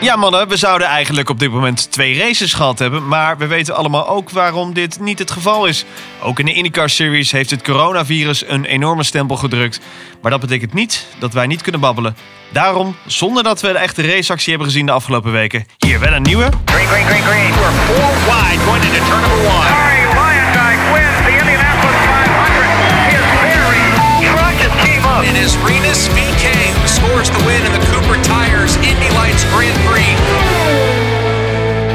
[0.00, 3.08] Ja mannen, we zouden eigenlijk op dit moment twee races gehad hebben.
[3.08, 5.84] Maar we weten allemaal ook waarom dit niet het geval is.
[6.22, 9.80] Ook in de IndyCar Series heeft het coronavirus een enorme stempel gedrukt.
[10.22, 12.16] Maar dat betekent niet dat wij niet kunnen babbelen.
[12.52, 15.66] Daarom, zonder dat we de echte raceactie hebben gezien de afgelopen weken...
[15.78, 16.48] hier wel een nieuwe...
[16.64, 17.50] Green, green, green, green.
[17.54, 19.66] We're four wide going into turn number one.
[19.74, 22.70] Harry Lyondike wins the Indianapolis 500.
[23.14, 23.82] His very
[24.30, 25.22] truck just came up.
[25.28, 26.19] And is Renus
[27.28, 30.16] Win in the Cooper Tires Indy Lights Grand Prix.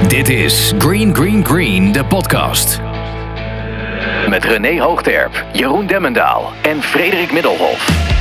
[0.08, 2.80] Dit is Green Green Green, de podcast.
[4.28, 8.15] Met René Hoogterp, Jeroen Demmendaal en Frederik Middelhof.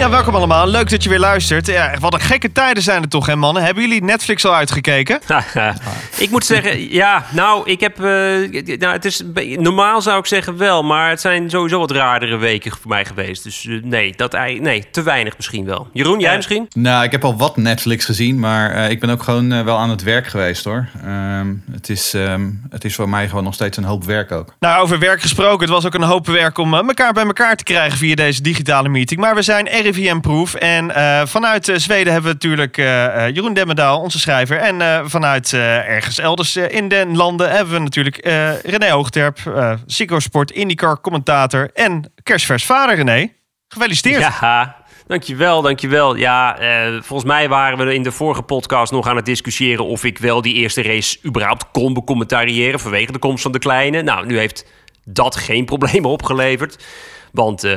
[0.00, 0.66] Ja, welkom allemaal.
[0.66, 1.66] Leuk dat je weer luistert.
[1.66, 3.62] Ja, wat een gekke tijden zijn er toch, hè mannen?
[3.62, 5.20] Hebben jullie Netflix al uitgekeken?
[6.18, 7.96] ik moet zeggen, ja, nou, ik heb.
[7.96, 9.22] eh, nou, het is,
[9.56, 13.42] normaal zou ik zeggen wel, maar het zijn sowieso wat raardere weken voor mij geweest.
[13.44, 15.88] Dus eh, nee, dat, nee, te weinig misschien wel.
[15.92, 16.68] Jeroen, jij Eh, misschien?
[16.72, 19.90] Nou, ik heb al wat Netflix gezien, maar eh, ik ben ook gewoon wel aan
[19.90, 20.88] het werk geweest hoor.
[21.04, 24.54] Ehm, het, is, ehm, het is voor mij gewoon nog steeds een hoop werk ook.
[24.60, 25.60] Nou, over werk gesproken.
[25.60, 28.88] Het was ook een hoop werk om elkaar bij elkaar te krijgen via deze digitale
[28.88, 29.20] meeting.
[29.20, 30.54] Maar we zijn RIVM-proof.
[30.54, 34.56] En eh, vanuit eh, Zweden hebben we natuurlijk eh, Jeroen Demmendaal, onze schrijver.
[34.56, 38.16] En vanuit ergens elders in de landen hebben we natuurlijk
[38.62, 43.38] René Hoogterp, eh Cyclosport, IndyCar commentator en kerstvers vader René.
[43.72, 44.20] Gefeliciteerd.
[44.20, 46.16] Ja, dankjewel, dankjewel.
[46.16, 50.04] Ja, eh, volgens mij waren we in de vorige podcast nog aan het discussiëren of
[50.04, 54.02] ik wel die eerste race überhaupt kon becommentariëren vanwege de komst van de kleine.
[54.02, 54.66] Nou, nu heeft
[55.04, 56.84] dat geen problemen opgeleverd,
[57.32, 57.68] want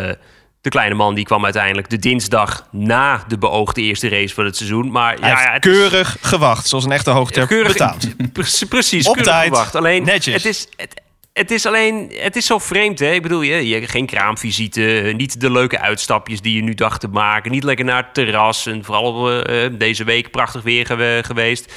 [0.64, 4.56] de kleine man die kwam uiteindelijk de dinsdag na de beoogde eerste race van het
[4.58, 4.92] seizoen.
[4.92, 8.16] Maar Hij ja, is- keurig gewacht, zoals een echte Hoogterp Keurig- betaamt.
[8.34, 9.76] Pre- Precies, Op keurig tijd, gewacht.
[9.76, 10.34] Alleen, netjes.
[10.34, 11.02] Het is, het,
[11.34, 13.12] het is alleen, het is zo vreemd, hè?
[13.12, 17.08] Ik bedoel, je, je geen kraamvisite, niet de leuke uitstapjes die je nu dacht te
[17.08, 21.22] maken, niet lekker naar het terras en vooral eh, eh, deze week prachtig weer gewe-
[21.26, 21.74] geweest.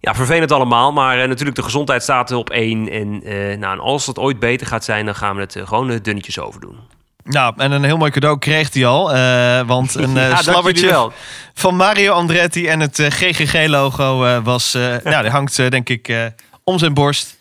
[0.00, 2.88] Ja, vervelend allemaal, maar eh, natuurlijk de gezondheid staat op één.
[2.90, 3.10] En,
[3.58, 6.78] nou, en als het ooit beter gaat zijn, dan gaan we het gewoon dunnetjes overdoen.
[7.28, 9.14] Nou, en een heel mooi cadeau kreeg hij al.
[9.14, 11.10] eh, want een Ja, dank slabbertje
[11.54, 14.72] van Mario Andretti en het eh, GGG-logo was...
[15.04, 16.32] nou, die hangt denk ik
[16.64, 17.37] om zijn borst.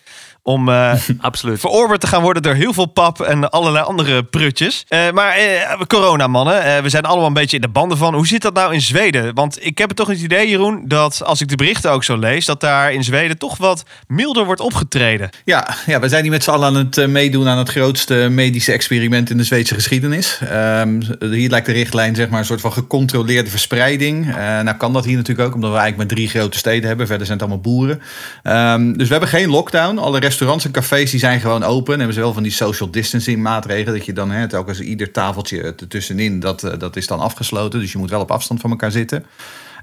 [0.47, 1.59] Om eh, Absoluut.
[1.59, 4.85] verorberd te gaan worden door heel veel pap en allerlei andere prutjes.
[4.87, 6.63] Eh, maar eh, corona, mannen.
[6.63, 8.13] eh, we zijn allemaal een beetje in de banden van.
[8.13, 9.33] Hoe zit dat nou in Zweden?
[9.33, 12.17] Want ik heb het toch het idee, Jeroen, dat als ik de berichten ook zo
[12.17, 12.45] lees...
[12.45, 15.29] dat daar in Zweden toch wat milder wordt opgetreden.
[15.45, 18.71] Ja, ja, we zijn hier met z'n allen aan het meedoen aan het grootste medische
[18.71, 20.39] experiment in de Zweedse geschiedenis.
[20.49, 24.27] Ehm, hier lijkt de richtlijn zeg maar een soort van gecontroleerde verspreiding.
[24.27, 27.07] Eh, nou kan dat hier natuurlijk ook, omdat we eigenlijk maar drie grote steden hebben.
[27.07, 28.01] Verder zijn het allemaal boeren.
[28.43, 29.97] Ehm, dus we hebben geen lockdown.
[29.97, 31.93] Alle restaurants en cafés die zijn gewoon open.
[31.93, 33.97] En hebben ze wel van die social distancing maatregelen.
[33.97, 37.79] Dat je dan hè, telkens ieder tafeltje ertussenin, dat, eh, dat is dan afgesloten.
[37.79, 39.25] Dus je moet wel op afstand van elkaar zitten.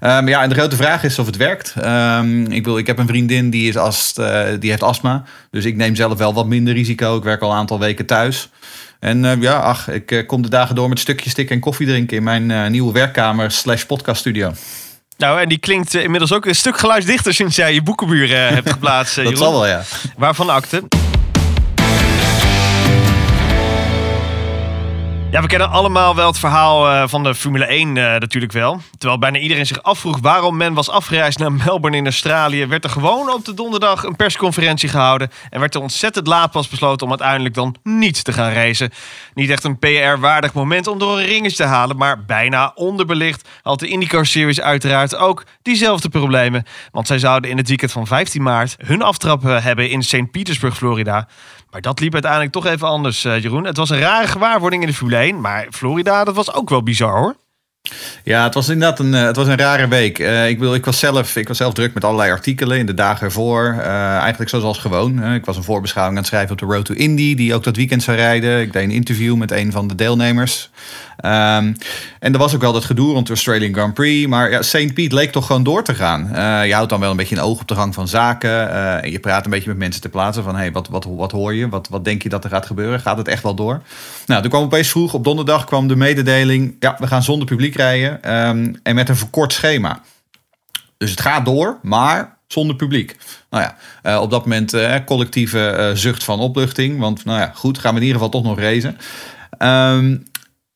[0.01, 1.75] Ehm, ja, en de grote vraag is of het werkt.
[1.81, 5.25] Ehm, ik, bedoel, ik heb een vriendin die, is ast, eh, die heeft astma.
[5.51, 7.17] Dus ik neem zelf wel wat minder risico.
[7.17, 8.49] Ik werk al een aantal weken thuis.
[9.01, 12.17] En ja, ach, ik kom de dagen door met stukjes stik en koffie drinken...
[12.17, 14.53] in mijn nieuwe werkkamer slash podcaststudio.
[15.17, 17.35] Nou, en die klinkt eh, inmiddels ook een stuk geluidsdichter...
[17.35, 19.51] sinds jij je boekenbuur eh, hebt geplaatst, eh, Dat Jeroen.
[19.53, 19.83] zal wel, ja.
[20.17, 20.83] Waarvan akte?
[25.35, 28.81] Ja, we kennen allemaal wel het verhaal eh, van de Formule 1 eh, natuurlijk wel.
[28.99, 32.67] Terwijl bijna iedereen zich afvroeg waarom men was afgereisd naar Melbourne in Australië...
[32.67, 35.31] werd er gewoon op de donderdag een persconferentie gehouden...
[35.51, 38.93] en werd er ontzettend laat pas besloten om uiteindelijk dan niet te gaan racen.
[39.35, 41.97] Niet echt een PR-waardig moment om door een ringetje te halen...
[41.97, 46.65] maar bijna onderbelicht had de IndyCar Series uiteraard ook diezelfde problemen.
[46.91, 50.31] Want zij zouden in het weekend van 15 maart hun aftrap eh, hebben in St.
[50.31, 51.29] Petersburg, Florida...
[51.75, 53.65] Maar dat liep uiteindelijk toch even anders, eh, Jeroen.
[53.65, 55.41] Het was een rare gewaarwording in de Formule 1.
[55.41, 57.37] Maar Florida, dat was ook wel bizar, hoor.
[58.23, 60.19] Ja, het was inderdaad een, eh, het was een rare week.
[60.19, 62.95] Eh, ik, wil, ik, was zelf, ik was zelf druk met allerlei artikelen in de
[62.95, 63.77] dagen ervoor.
[63.79, 65.25] Eh, eigenlijk zoals gewoon.
[65.25, 67.77] ik was een voorbeschouwing aan het schrijven op de Road to Indy, die ook dat
[67.77, 68.61] weekend zou rijden.
[68.61, 70.71] Ik deed een interview met een van de deelnemers.
[71.17, 71.73] Ehm,
[72.19, 74.29] en er was ook wel dat gedoe rond de Australian Grand Prix.
[74.29, 74.95] Maar ja, St.
[74.95, 76.29] Pete leek toch gewoon door te gaan.
[76.67, 78.71] Je houdt dan wel een beetje een oog op de gang van zaken.
[79.03, 80.57] en je praat een beetje met mensen ter plaatse van...
[80.57, 81.69] Hey, wat, wat, wat hoor je?
[81.69, 83.01] Wat, wat denk je dat er gaat gebeuren?
[83.01, 83.83] Gaat het echt wel door?
[84.27, 86.77] Nou, toen kwam opeens vroeg, op donderdag kwam de mededeling...
[86.79, 90.01] ja, we gaan zonder publiek rijden ehm, en met een verkort schema.
[90.97, 93.17] Dus het gaat door, maar zonder publiek.
[93.51, 96.99] Nou ja, eh, op dat moment eh, collectieve eh, zucht van opluchting.
[96.99, 98.99] Want nou ja, goed, gaan we in ieder geval toch nog racen.
[99.59, 100.17] Ehm,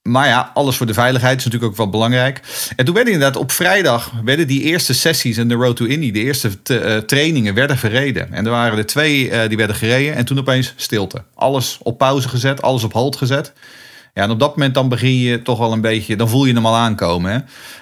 [0.02, 2.40] maar ja, alles voor de veiligheid is natuurlijk ook wel belangrijk.
[2.76, 6.10] En toen werden inderdaad op vrijdag werden die eerste sessies in de Road to Indy,
[6.10, 6.62] de eerste
[7.06, 8.32] trainingen, werden verreden.
[8.32, 11.22] En er waren er twee die werden gereden en toen opeens stilte.
[11.34, 13.52] Alles op pauze gezet, alles op hold gezet.
[14.14, 16.54] Ja, en op dat moment dan begin je toch wel een beetje, dan voel je
[16.54, 17.32] hem al aankomen.
[17.32, 17.38] Hè?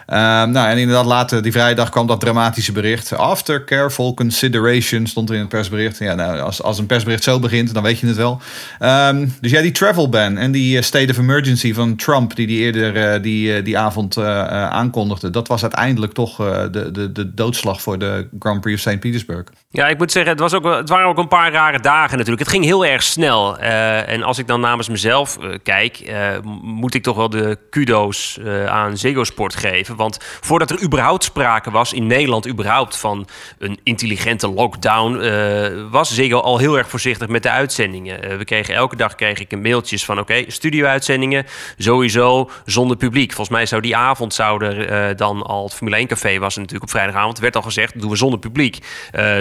[0.06, 3.16] Ehm, nou, en inderdaad, later die vrijdag kwam dat dramatische bericht.
[3.16, 5.98] After careful consideration stond er in het persbericht.
[5.98, 8.40] Ja, nou, als, als een persbericht zo begint, dan weet je het wel.
[8.78, 12.46] Ehm, dus ja, die travel ban en die eh, state of emergency van Trump, die
[12.46, 17.34] die eerder eh, die, eh, die avond aankondigde, dat was uiteindelijk toch de, de, de
[17.34, 19.00] doodslag voor de Grand Prix of St.
[19.00, 19.44] Petersburg.
[19.70, 22.38] Ja, ik moet zeggen, het, was ook, het waren ook een paar rare dagen natuurlijk.
[22.38, 23.58] Het ging heel erg snel.
[23.58, 28.66] En als ik dan namens mezelf kijk, eh, moet ik toch wel de kudo's eh,
[28.66, 29.96] aan Ziggo Sport geven.
[29.96, 33.28] Want voordat er überhaupt sprake was in Nederland überhaupt van
[33.58, 38.38] een intelligente lockdown, eh, was Ziggo al heel erg voorzichtig met de uitzendingen.
[38.38, 41.46] We kregen elke dag kreeg ik een mailtjes van oké, studio-uitzendingen
[41.78, 43.32] sowieso zonder publiek.
[43.32, 46.90] Volgens mij zou die avond zouden dan al het Formule 1 café was natuurlijk op
[46.90, 47.38] vrijdagavond.
[47.38, 48.78] werd al gezegd, doen we zonder publiek.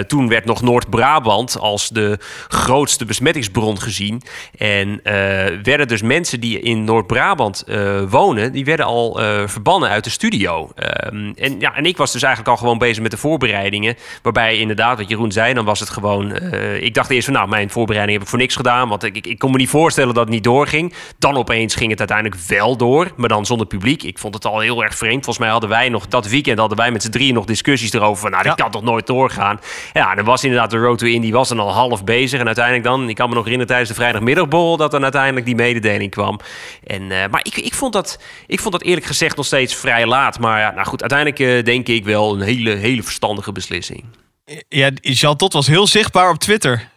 [0.06, 2.18] Toen werd nog Noord-Brabant als de
[2.48, 4.22] grootste besmettingsbron gezien.
[4.58, 5.00] En
[5.62, 10.10] werden dus mensen die in Noord-Brabant eh, wonen, die werden al eh, verbannen uit de
[10.10, 10.70] studio.
[10.74, 13.96] Ehm, en, ja, en ik was dus eigenlijk al gewoon bezig met de voorbereidingen.
[14.22, 16.32] Waarbij inderdaad, wat Jeroen zei, dan was het gewoon...
[16.32, 18.88] eh, ik dacht eerst van, nou, mijn voorbereiding heb ik voor niks gedaan.
[18.88, 20.92] Want ik, ik, ik kon me niet voorstellen dat het niet doorging.
[21.18, 24.02] Dan opeens ging het uiteindelijk wel door, maar dan zonder publiek.
[24.02, 25.14] Ik vond het al heel erg vreemd.
[25.24, 28.20] Volgens mij hadden wij nog dat weekend hadden wij met z'n drieën nog discussies erover.
[28.20, 28.62] Van, nou, dit Ja.
[28.62, 29.60] kan toch nooit doorgaan.
[29.92, 32.40] Ja, dan was inderdaad de Road to Indy was dan al half bezig.
[32.40, 34.76] En uiteindelijk dan, ik kan me nog herinneren tijdens de vrijdagmiddagborrel...
[34.76, 36.38] dat dan uiteindelijk die mededeling kwam.
[36.84, 40.06] En, eh, maar ik, ik, vond dat, ik vond dat eerlijk gezegd nog steeds vrij
[40.06, 40.38] laat.
[40.38, 44.04] Maar ja, nou goed, uiteindelijk eh, denk ik wel een hele, hele verstandige beslissing.
[44.68, 46.88] Ja, Jean Tot was heel zichtbaar op Twitter.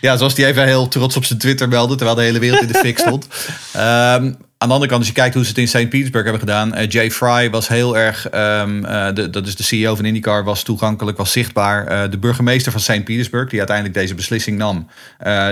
[0.00, 2.68] Ja, zoals die even heel trots op zijn Twitter meldde, terwijl de hele wereld in
[2.68, 3.28] de fik stond.
[3.72, 5.88] Ehm, aan de andere kant, als je kijkt hoe ze het in St.
[5.88, 6.74] Petersburg hebben gedaan.
[6.74, 10.44] eh, Jay Fry was heel erg, ehm, eh, de, dat is de CEO van IndyCar,
[10.44, 11.86] was toegankelijk, was zichtbaar.
[11.86, 13.04] Eh, de burgemeester van St.
[13.04, 14.86] Petersburg, die uiteindelijk deze beslissing nam,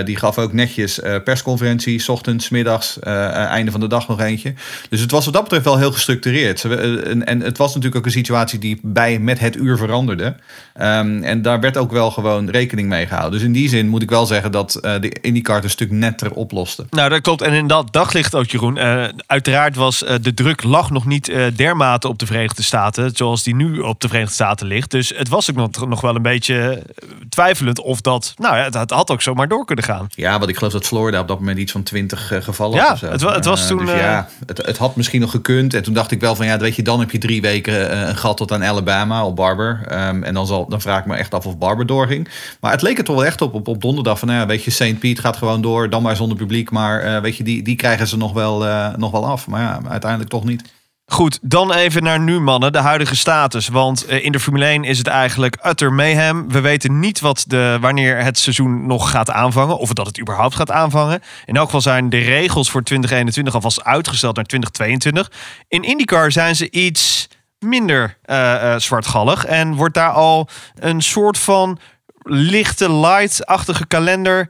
[0.05, 4.53] die gaf ook netjes persconferentie, ochtends, middags, einde van de dag nog eentje.
[4.89, 6.63] Dus het was wat dat betreft wel heel gestructureerd.
[6.63, 10.35] En, en het was natuurlijk ook een situatie die bij met het uur veranderde.
[10.73, 13.39] Ehm, en daar werd ook wel gewoon rekening mee gehouden.
[13.39, 16.31] Dus in die zin moet ik wel zeggen dat de IndyCar het een stuk netter
[16.31, 16.85] oploste.
[16.89, 17.41] Nou, dat klopt.
[17.41, 18.77] En in dat daglicht ook, Jeroen.
[18.97, 23.11] Eh, uiteraard was eh, de druk lag nog niet eh, dermate op de Verenigde Staten...
[23.13, 24.91] zoals die nu op de Verenigde Staten ligt.
[24.91, 26.83] Dus het was ook nog, nog wel een beetje
[27.29, 28.33] twijfelend of dat...
[28.37, 30.07] Nou ja, het, het had ook zomaar door kunnen gaan.
[30.09, 32.95] Ja, want ik geloof dat Florida op dat moment iets van 20 eh, gevallen Ja,
[32.95, 33.07] zo.
[33.07, 35.73] het het was toen, Dus ja, het, het had misschien nog gekund.
[35.73, 38.15] En toen dacht ik wel van ja, weet je, dan heb je drie weken een
[38.15, 39.81] gat tot aan Alabama op Barber.
[39.87, 42.29] Ehm, en dan, zal, dan vraag ik me echt af of Barber doorging.
[42.61, 44.63] Maar het leek er toch wel echt op op, op donderdag van nou ja, weet
[44.63, 44.99] je, St.
[44.99, 46.71] Piet gaat gewoon door, dan maar zonder publiek.
[46.71, 49.47] Maar weet je, die, die krijgen ze nog wel, eh, nog wel af.
[49.47, 50.75] Maar ja, uiteindelijk toch niet.
[51.11, 52.71] Goed, dan even naar nu, mannen.
[52.71, 53.67] De huidige status.
[53.67, 56.51] Want eh, in de Formule 1 is het eigenlijk utter mayhem.
[56.51, 59.77] We weten niet wat de, wanneer het seizoen nog gaat aanvangen.
[59.77, 61.21] Of dat het überhaupt gaat aanvangen.
[61.45, 65.39] In elk geval zijn de regels voor 2021 alvast uitgesteld naar 2022.
[65.67, 67.27] In IndyCar zijn ze iets
[67.59, 69.45] minder eh, zwartgallig.
[69.45, 71.79] En wordt daar al een soort van
[72.23, 74.49] lichte, light-achtige kalender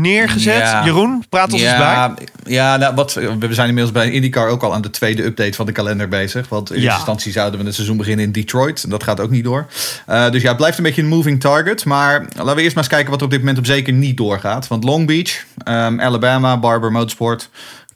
[0.00, 0.58] neergezet.
[0.58, 0.84] Ja.
[0.84, 1.80] Jeroen, praat ons eens bij.
[1.80, 5.52] Ja, ja nou, wat, we zijn inmiddels bij IndyCar ook al aan de tweede update
[5.52, 6.48] van de kalender bezig.
[6.48, 6.82] Want in Ja.
[6.82, 8.82] eerste instantie zouden we het seizoen beginnen in Detroit.
[8.84, 9.66] En dat gaat ook niet door.
[10.06, 11.84] Eh, dus ja, het blijft een beetje een moving target.
[11.84, 14.16] Maar laten we eerst maar eens kijken wat er op dit moment op zeker niet
[14.16, 14.68] doorgaat.
[14.68, 17.50] Want Long Beach, ehm, Alabama, Barber Motorsport...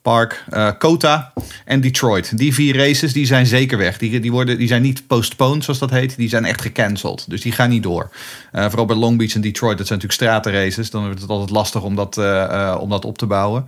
[0.06, 1.32] Park, eh Kota
[1.64, 2.38] en Detroit.
[2.38, 3.99] Die vier races die zijn zeker weg.
[3.99, 6.16] Die, die, worden, die zijn niet postponed, zoals dat heet.
[6.16, 7.31] Die zijn echt gecanceld.
[7.31, 8.11] Dus die gaan niet door.
[8.52, 9.78] Eh, vooral bij Long Beach en Detroit.
[9.78, 10.90] Dat zijn natuurlijk stratenraces.
[10.90, 13.66] Dan wordt het altijd lastig om dat, eh, om dat op te bouwen.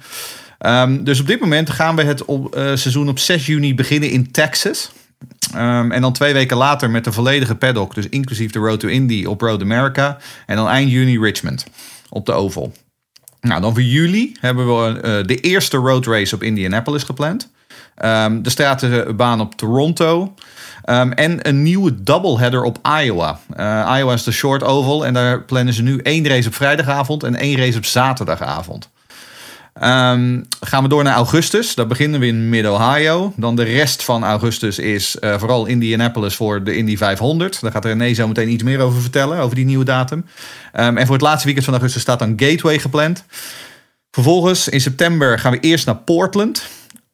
[0.58, 4.30] Ehm, dus op dit moment gaan we het op, seizoen op 6 juni beginnen in
[4.30, 4.92] Texas.
[5.54, 7.94] Ehm, en dan twee weken later met de volledige paddock.
[7.94, 10.18] Dus inclusief de Road to Indy op Road America.
[10.46, 11.66] En dan eind juni Richmond
[12.08, 12.72] op de Oval.
[13.40, 17.50] Nou, dan voor juli hebben we eh, de eerste road race op Indianapolis gepland.
[17.94, 20.34] Ehm, de stratenbaan op Toronto.
[20.84, 23.38] Ehm, en een nieuwe doubleheader op Iowa.
[23.56, 25.06] Eh, Iowa is de short oval.
[25.06, 28.90] En daar plannen ze nu één race op vrijdagavond en één race op zaterdagavond.
[29.80, 31.74] Ehm, gaan we door naar augustus.
[31.74, 33.32] Daar beginnen we in Mid-Ohio.
[33.36, 37.60] Dan de rest van augustus is eh, vooral Indianapolis voor de Indy 500.
[37.60, 40.24] Daar gaat René zo meteen iets meer over vertellen, over die nieuwe datum.
[40.72, 43.24] Ehm, en voor het laatste weekend van augustus staat dan Gateway gepland.
[44.10, 46.66] Vervolgens in september gaan we eerst naar Portland.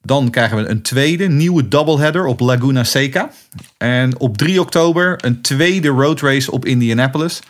[0.02, 3.30] Dan krijgen we een tweede nieuwe doubleheader op Laguna Seca.
[3.76, 7.40] En op 3 oktober een tweede road race op Indianapolis.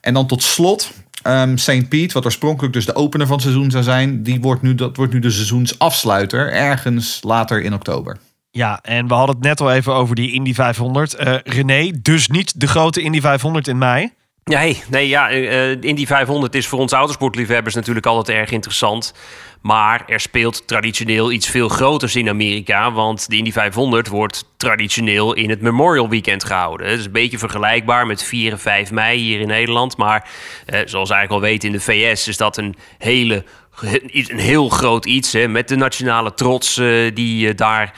[0.00, 0.90] En dan tot slot
[1.24, 1.88] ehm St.
[1.88, 4.22] Pete, wat oorspronkelijk dus de opener van het seizoen zou zijn.
[4.22, 8.16] Die wordt nu, dat wordt nu de seizoensafsluiter, ergens later in oktober.
[8.50, 11.14] Ja, en we hadden het net al even over die Indy 500.
[11.14, 14.12] Eh René, dus niet de grote Indy 500 in mei.
[14.44, 19.14] Nee, nee ja, eh, Indy 500 is voor ons autosportliefhebbers natuurlijk altijd erg interessant.
[19.64, 22.92] Maar er speelt traditioneel iets veel groters in Amerika.
[22.92, 26.86] Want de Indy 500 wordt traditioneel in het Memorial Weekend gehouden.
[26.86, 29.96] Het is een beetje vergelijkbaar met 4 en 5 mei hier in Nederland.
[29.96, 30.28] Maar
[30.66, 33.44] eh, zoals eigenlijk al weten in de VS is dat een hele
[34.10, 37.92] een heel groot iets hè, met de nationale trots eh, die uh, daar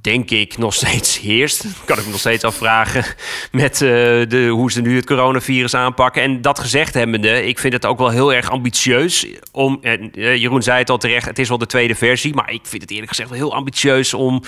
[0.00, 1.64] denk ik nog steeds heerst.
[1.84, 3.04] Kan ik me nog steeds afvragen
[3.52, 3.88] met uh,
[4.28, 6.22] de, hoe ze nu het coronavirus aanpakken.
[6.22, 9.26] En dat gezegd hebbende, ik vind het ook wel heel erg ambitieus.
[9.52, 9.80] Om,
[10.12, 12.34] Jeroen zei het al terecht, het is wel de tweede versie.
[12.34, 14.42] Maar ik vind het eerlijk gezegd wel heel ambitieus om...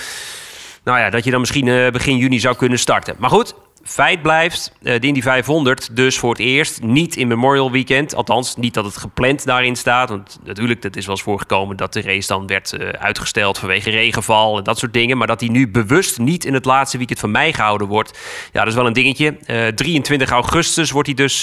[0.84, 3.14] Nou ja, dat je dan misschien begin juni zou kunnen starten.
[3.18, 8.14] Maar goed, Feit blijft, de Indy 500 dus voor het eerst niet in Memorial Weekend.
[8.14, 10.08] Althans, niet dat het gepland daarin staat.
[10.08, 13.90] Want natuurlijk, dat is wel eens voorgekomen dat de race dan werd uh, uitgesteld vanwege
[13.90, 15.18] regenval en dat soort dingen.
[15.18, 18.18] Maar dat die nu bewust niet in het laatste weekend van mei gehouden wordt.
[18.52, 19.38] Ja, dat is wel een dingetje.
[19.46, 21.40] Uh, 23 augustus wordt die dus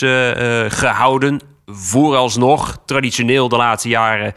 [0.68, 1.42] gehouden.
[1.66, 4.34] Vooralsnog, traditioneel de laatste jaren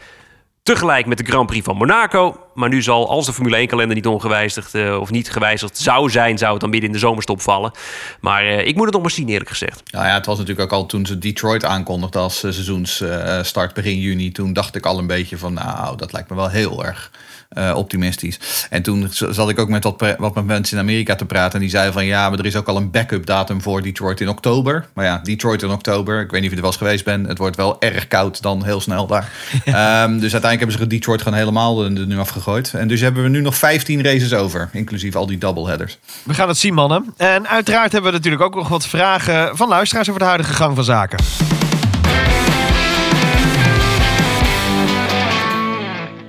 [0.63, 2.47] Tegelijk met de Grand Prix van Monaco.
[2.53, 6.37] Maar nu zal, als de Formule 1-kalender niet ongewijzigd uh, of niet gewijzigd zou zijn,
[6.37, 7.71] zou het dan midden in de zomerstop vallen.
[8.19, 9.91] Maar uh, ik moet het nog maar zien, eerlijk gezegd.
[9.91, 13.99] Nou ja, het was natuurlijk ook al toen ze Detroit aankondigden als uh, seizoensstart begin
[13.99, 14.31] juni.
[14.31, 17.11] Toen dacht ik al een beetje van, nou, dat lijkt me wel heel erg
[17.57, 18.67] uh, optimistisch.
[18.69, 21.53] En toen zat ik ook met wat, wat met mensen in Amerika te praten.
[21.53, 24.21] En die zeiden van ja, maar er is ook al een backup datum voor Detroit
[24.21, 24.87] in oktober.
[24.93, 26.21] Maar ja, Detroit in oktober.
[26.21, 27.27] Ik weet niet of je er wel eens geweest bent.
[27.27, 29.31] Het wordt wel erg koud dan heel snel daar.
[29.53, 32.73] um, dus uiteindelijk hebben ze Detroit gewoon helemaal er nu afgegooid.
[32.73, 34.69] En dus hebben we nu nog 15 races over.
[34.71, 35.97] Inclusief al die doubleheaders.
[36.23, 37.13] We gaan het zien mannen.
[37.17, 40.75] En uiteraard hebben we natuurlijk ook nog wat vragen van luisteraars over de huidige gang
[40.75, 41.19] van zaken.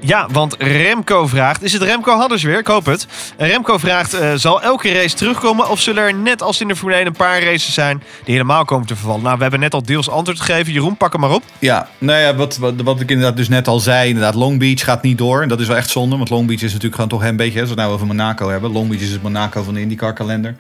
[0.05, 1.63] Ja, want Remco vraagt.
[1.63, 2.59] Is het Remco Hadders weer?
[2.59, 3.07] Ik hoop het.
[3.37, 5.71] Remco vraagt: uh, zal elke race terugkomen?
[5.71, 8.65] Of zullen er net als in de Formule 1 een paar races zijn die helemaal
[8.65, 9.23] komen te vervallen?
[9.23, 10.73] Nou, we hebben net al deels antwoord gegeven.
[10.73, 11.43] Jeroen, pak hem maar op.
[11.59, 14.09] Ja, nou ja, wat, wat, wat ik inderdaad dus net al zei.
[14.09, 15.43] Inderdaad, Long Beach gaat niet door.
[15.43, 16.17] En dat is wel echt zonde.
[16.17, 17.61] Want Long Beach is natuurlijk gewoon toch een beetje.
[17.61, 18.73] Als we het nou over Monaco hebben.
[18.73, 20.55] Long Beach is het Monaco van de IndyCar kalender.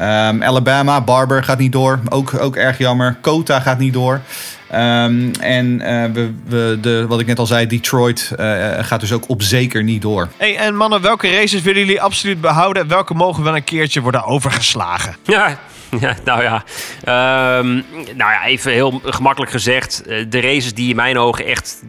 [0.00, 2.00] Um, Alabama, Barber gaat niet door.
[2.08, 3.16] Ook, ook erg jammer.
[3.20, 4.20] Kota gaat niet door.
[4.74, 9.12] Um, en uh, we, we, de, wat ik net al zei, Detroit uh, gaat dus
[9.12, 10.28] ook op zeker niet door.
[10.36, 12.88] Hey, en mannen, welke races willen jullie absoluut behouden?
[12.88, 15.16] Welke mogen wel een keertje worden overgeslagen?
[15.24, 15.58] Ja,
[16.00, 16.64] ja, nou ja,
[17.58, 20.02] um, nou ja, even heel gemakkelijk gezegd.
[20.04, 21.82] De races die in mijn ogen echt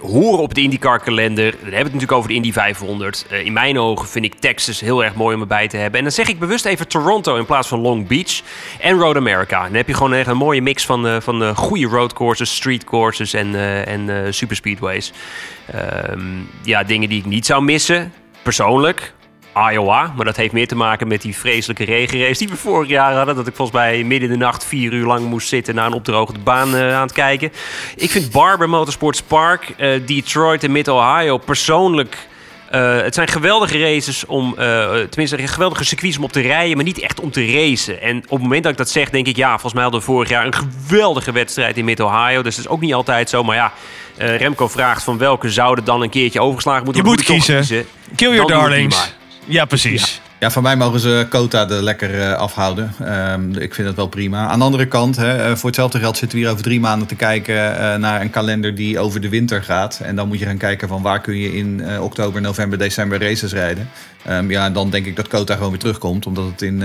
[0.00, 1.50] horen op de IndyCar kalender.
[1.50, 3.26] Dan hebben het natuurlijk over de Indy 500.
[3.32, 5.98] Uh, in mijn ogen vind ik Texas heel erg mooi om erbij te hebben.
[5.98, 8.40] En dan zeg ik bewust even Toronto in plaats van Long Beach
[8.80, 9.62] en Road America.
[9.62, 12.54] Dan heb je gewoon echt een mooie mix van, uh, van uh, goede road courses,
[12.54, 13.54] street courses en,
[13.86, 15.12] en super speedways.
[16.10, 18.12] Um, ja, dingen die ik niet zou missen,
[18.42, 19.14] persoonlijk.
[19.70, 20.12] Iowa.
[20.16, 23.36] Maar dat heeft meer te maken met die vreselijke regenrace die we vorig jaar hadden.
[23.36, 25.92] Dat ik volgens mij midden in de nacht vier uur lang moest zitten naar een
[25.92, 27.52] opdroogde baan uh, aan het kijken.
[27.96, 32.28] Ik vind Barber Motorsports Park, uh, Detroit en Mid-Ohio persoonlijk...
[32.74, 36.84] Uh, het zijn geweldige races om, uh, tenminste geweldige circuits om op te rijden, maar
[36.84, 38.00] niet echt om te racen.
[38.02, 40.06] En op het moment dat ik dat zeg, denk ik, ja, volgens mij hadden we
[40.06, 42.42] vorig jaar een geweldige wedstrijd in Mid-Ohio.
[42.42, 43.42] Dus dat is ook niet altijd zo.
[43.42, 43.72] Maar ja,
[44.18, 47.26] uh, Remco vraagt van welke zouden dan een keertje overgeslagen moeten worden.
[47.26, 47.66] Je moet kiezen.
[47.66, 47.86] kiezen.
[48.16, 49.14] Kill your darlings.
[49.46, 50.14] Ja, precies.
[50.14, 50.24] Ja.
[50.38, 52.94] Ja, van mij mogen ze Kota er lekker uh, afhouden.
[53.32, 54.46] Um, ik vind dat wel prima.
[54.46, 57.08] Aan de andere kant, hè, uh, voor hetzelfde geld zitten we hier over drie maanden
[57.08, 60.00] te kijken uh, naar een kalender die over de winter gaat.
[60.02, 63.52] En dan moet je gaan kijken van waar kun je in oktober, november, december races
[63.52, 63.90] rijden.
[64.28, 66.82] Um, ja, dan denk ik dat Kota gewoon weer terugkomt, omdat het in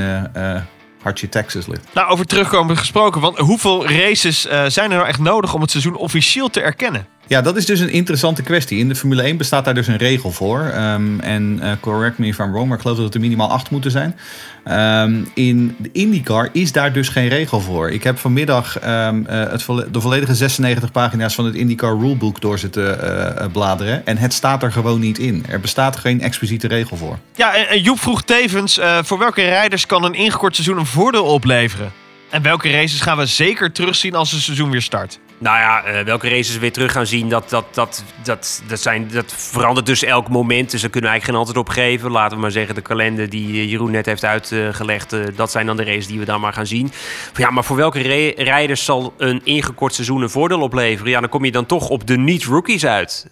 [1.01, 1.87] hartje Texas ligt.
[1.93, 5.95] Nou, over terugkomen gesproken, want hoeveel races zijn er nou echt nodig om het seizoen
[5.95, 7.05] officieel te erkennen?
[7.27, 8.79] Ja, dat is dus een interessante kwestie.
[8.79, 10.59] In de Formule 1 bestaat daar dus een regel voor.
[10.75, 13.49] Um, en uh, correct me if I'm wrong, maar ik geloof dat het er minimaal
[13.49, 14.17] acht moeten zijn.
[15.05, 17.91] Um, in de IndyCar is daar dus geen regel voor.
[17.91, 22.59] Ik heb vanmiddag um, uh, het de volledige 96 pagina's van het IndyCar rulebook door
[22.59, 24.05] zitten uh, bladeren.
[24.05, 25.45] En het staat er gewoon niet in.
[25.49, 27.19] Er bestaat geen expliciete regel voor.
[27.35, 31.25] Ja, en, en Joep vroeg tevens, voor welke rijders kan een ingekort seizoen een voordeel
[31.25, 31.91] opleveren?
[32.29, 35.19] En welke races gaan we zeker terugzien als het seizoen weer start?
[35.41, 38.81] Nou ja, uh, welke races we weer terug gaan zien, dat, dat, dat, dat, dat,
[38.81, 40.71] zijn, dat verandert dus elk moment.
[40.71, 42.11] Dus daar kunnen we eigenlijk geen antwoord op geven.
[42.11, 45.77] Laten we maar zeggen, de kalender die Jeroen net heeft uitgelegd, uh, dat zijn dan
[45.77, 46.91] de races die we dan maar gaan zien.
[47.35, 47.99] Ja, maar voor welke
[48.37, 51.11] rijders zal een ingekort seizoen een voordeel opleveren?
[51.11, 53.27] Ja, dan kom je dan toch op de niet-rookies uit.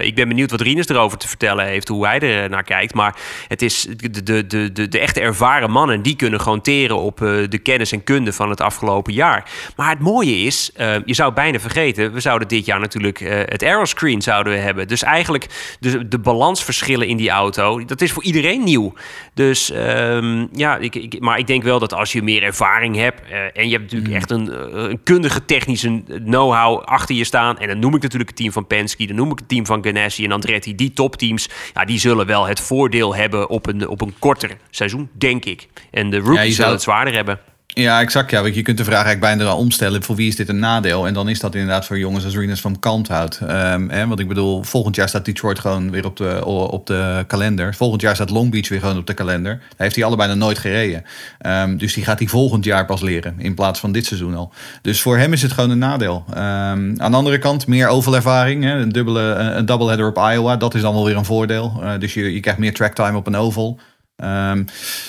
[0.00, 2.94] Ik ben benieuwd wat Rinus erover te vertellen heeft, hoe hij er naar kijkt.
[2.94, 3.16] Maar
[3.48, 7.18] het is de, de, de, de, de echte ervaren mannen, die kunnen gewoon teren op
[7.48, 9.50] de kennis en kunde van het afgelopen jaar.
[9.76, 10.70] Maar het mooie is,
[11.04, 14.58] je je zou bijna vergeten, we zouden dit jaar natuurlijk eh, het aeroscreen zouden we
[14.58, 14.88] hebben.
[14.88, 15.46] Dus eigenlijk
[15.80, 18.92] de, de balansverschillen in die auto, dat is voor iedereen nieuw.
[19.34, 23.20] Dus ehm, ja, ik, ik, maar ik denk wel dat als je meer ervaring hebt
[23.30, 27.58] eh, en je hebt natuurlijk echt een, eh, een kundige technische know-how achter je staan.
[27.58, 29.84] En dan noem ik natuurlijk het team van Penske, dan noem ik het team van
[29.84, 30.74] Ganassi en Andretti.
[30.74, 35.08] Die topteams, ja, die zullen wel het voordeel hebben op een, op een korter seizoen,
[35.12, 35.66] denk ik.
[35.90, 37.38] En de rookies zou- zullen het zwaarder hebben.
[37.74, 38.30] Ja, exact.
[38.30, 40.02] Ja, want je kunt de vraag eigenlijk bijna omstellen.
[40.02, 41.06] Voor wie is dit een nadeel?
[41.06, 43.40] En dan is dat inderdaad voor jongens als Rinus van Kanthout.
[43.46, 47.24] Ehm hè, want ik bedoel, volgend jaar staat Detroit gewoon weer op de, op de
[47.26, 47.74] kalender.
[47.74, 49.52] Volgend jaar staat Long Beach weer gewoon op de kalender.
[49.58, 51.04] Daar heeft hij allebei nog nooit gereden.
[51.38, 53.34] Ehm, dus die gaat hij volgend jaar pas leren.
[53.38, 54.52] In plaats van dit seizoen al.
[54.82, 56.24] Dus voor hem is het gewoon een nadeel.
[56.30, 58.64] Ehm, aan de andere kant, meer ovalervaring.
[58.64, 60.56] Hè, een, dubbele, een doubleheader op Iowa.
[60.56, 61.80] Dat is dan wel weer een voordeel.
[61.82, 63.78] Eh, dus je, je krijgt meer tracktime op een oval.
[64.16, 64.64] Ehm,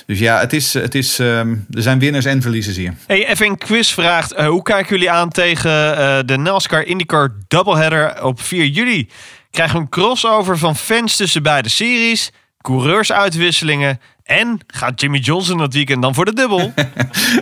[0.05, 2.93] dus ja, het is, het is, ehm, er zijn winnaars en verliezers hier.
[3.07, 8.23] Hey, F1 Quiz vraagt, eh, hoe kijken jullie aan tegen eh, de NASCAR IndyCar doubleheader
[8.23, 9.09] op 4 juli?
[9.51, 12.31] Krijgen we een crossover van fans tussen beide series,
[12.61, 16.73] coureursuitwisselingen en gaat Jimmy Johnson dat weekend dan voor de dubbel?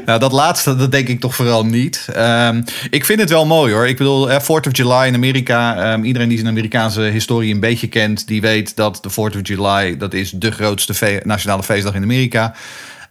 [0.06, 2.08] Nou, dat laatste, dat denk ik toch vooral niet.
[2.14, 3.88] Ehm, ik vind het wel mooi hoor.
[3.88, 5.76] Ik bedoel, eh, 4th of July in Amerika.
[5.76, 9.48] ehm, iedereen die zijn Amerikaanse historie een beetje kent, die weet dat de 4th of
[9.48, 12.54] July, dat is de grootste nationale feestdag in Amerika.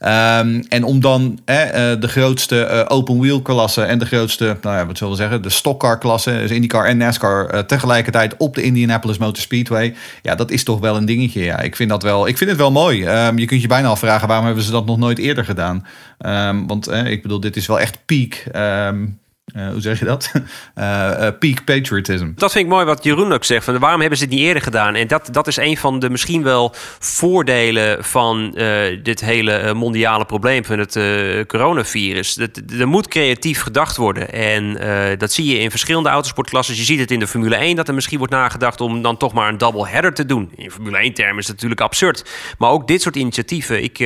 [0.02, 1.56] Ehm, en om dan eh,
[2.00, 5.42] de grootste eh, open wheel klasse en de grootste, nou ja, wat zullen we zeggen,
[5.42, 9.94] de stockcar klasse, dus IndyCar en NASCAR, eh, tegelijkertijd op de Indianapolis Motor Speedway.
[10.22, 11.44] Ja, dat is toch wel een dingetje.
[11.44, 13.04] Ja, ik vind dat wel, ik vind het wel mooi.
[13.04, 15.86] Ehm, je kunt je bijna afvragen, waarom hebben ze dat nog nooit eerder gedaan?
[16.18, 18.44] Ehm, want ik bedoel, dit is wel echt peak.
[18.52, 19.04] ehm,
[19.44, 20.32] eh, hoe zeg je dat?
[20.74, 22.30] Eh, eh, peak patriotism.
[22.34, 23.64] Dat vind ik mooi wat Jeroen ook zegt.
[23.64, 24.94] Van, waarom hebben ze het niet eerder gedaan?
[24.94, 30.24] En dat, dat is een van de misschien wel voordelen van eh, dit hele mondiale
[30.24, 32.34] probleem van het eh, coronavirus.
[32.34, 34.32] Dat, er moet creatief gedacht worden.
[34.32, 36.74] En eh, dat zie je in verschillende autosportklassen.
[36.74, 39.32] Je ziet het in de Formule 1 dat er misschien wordt nagedacht om dan toch
[39.32, 40.52] maar een double header te doen.
[40.56, 42.24] In Formule 1 termen is het natuurlijk absurd.
[42.58, 43.98] Maar ook dit soort initiatieven, ik,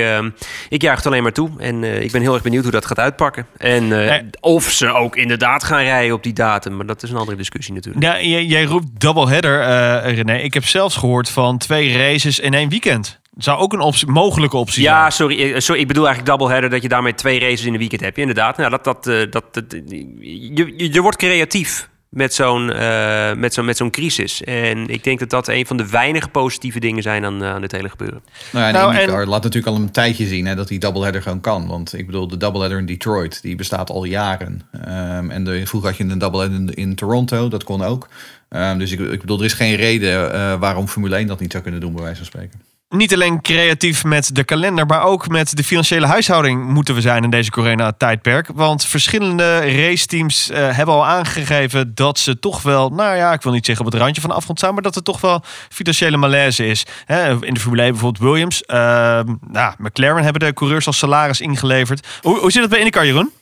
[0.69, 1.51] ik juich het alleen maar toe.
[1.59, 3.47] En eh, ik ben heel erg benieuwd hoe dat gaat uitpakken.
[3.57, 4.23] En Eh.
[4.41, 6.77] of ze ook inderdaad gaan rijden op die datum.
[6.77, 8.05] Maar dat is een andere discussie natuurlijk.
[8.05, 10.37] ja, jij, jij roept doubleheader, eh René.
[10.37, 13.21] Ik heb zelfs gehoord van twee races in één weekend.
[13.37, 15.13] Zou ook een optie, mogelijke optie Ja, zijn.
[15.13, 15.81] sorry, eh, sorry.
[15.81, 18.19] Ik bedoel eigenlijk doubleheader dat je daarmee twee races in een weekend hebt.
[18.19, 18.57] Inderdaad.
[18.57, 23.55] Nou, dat, dat, eh, dat, dat, je, je, je wordt creatief met zo'n eh, met
[23.55, 24.43] zo'n met zo'n crisis.
[24.43, 27.61] En ik denk dat dat een van de weinige positieve dingen zijn aan, eh, aan
[27.61, 28.23] dit hele gebeuren.
[28.53, 30.79] Nou ja, en Nou, IndyCar en- laat natuurlijk al een tijdje zien hè, dat die
[30.79, 31.67] doubleheader gewoon kan.
[31.67, 34.63] Want ik bedoel, de doubleheader in Detroit, die bestaat al jaren.
[34.85, 38.09] Ehm, en de, vroeger had je een doubleheader in, in Toronto, dat kon ook.
[38.49, 41.51] Ehm, dus ik, ik bedoel, er is geen reden eh, waarom Formule 1 dat niet
[41.53, 42.61] zou kunnen doen, bij wijze van spreken.
[42.89, 47.25] Niet alleen creatief met de kalender, maar ook met de financiële huishouding moeten we zijn
[47.25, 48.49] in deze corona-tijdperk.
[48.55, 53.53] Want verschillende raceteams eh, hebben al aangegeven dat ze toch wel, nou ja, ik wil
[53.53, 56.17] niet zeggen op het randje van de afgrond staan, maar dat er toch wel financiële
[56.17, 56.87] malaise is.
[57.05, 58.63] Hè, in de Formule 1 bijvoorbeeld Williams.
[58.65, 62.07] ehm, nou, McLaren hebben de coureurs als salaris ingeleverd.
[62.21, 63.33] Hoe, hoe zit het bij IndyCar, Jeroen?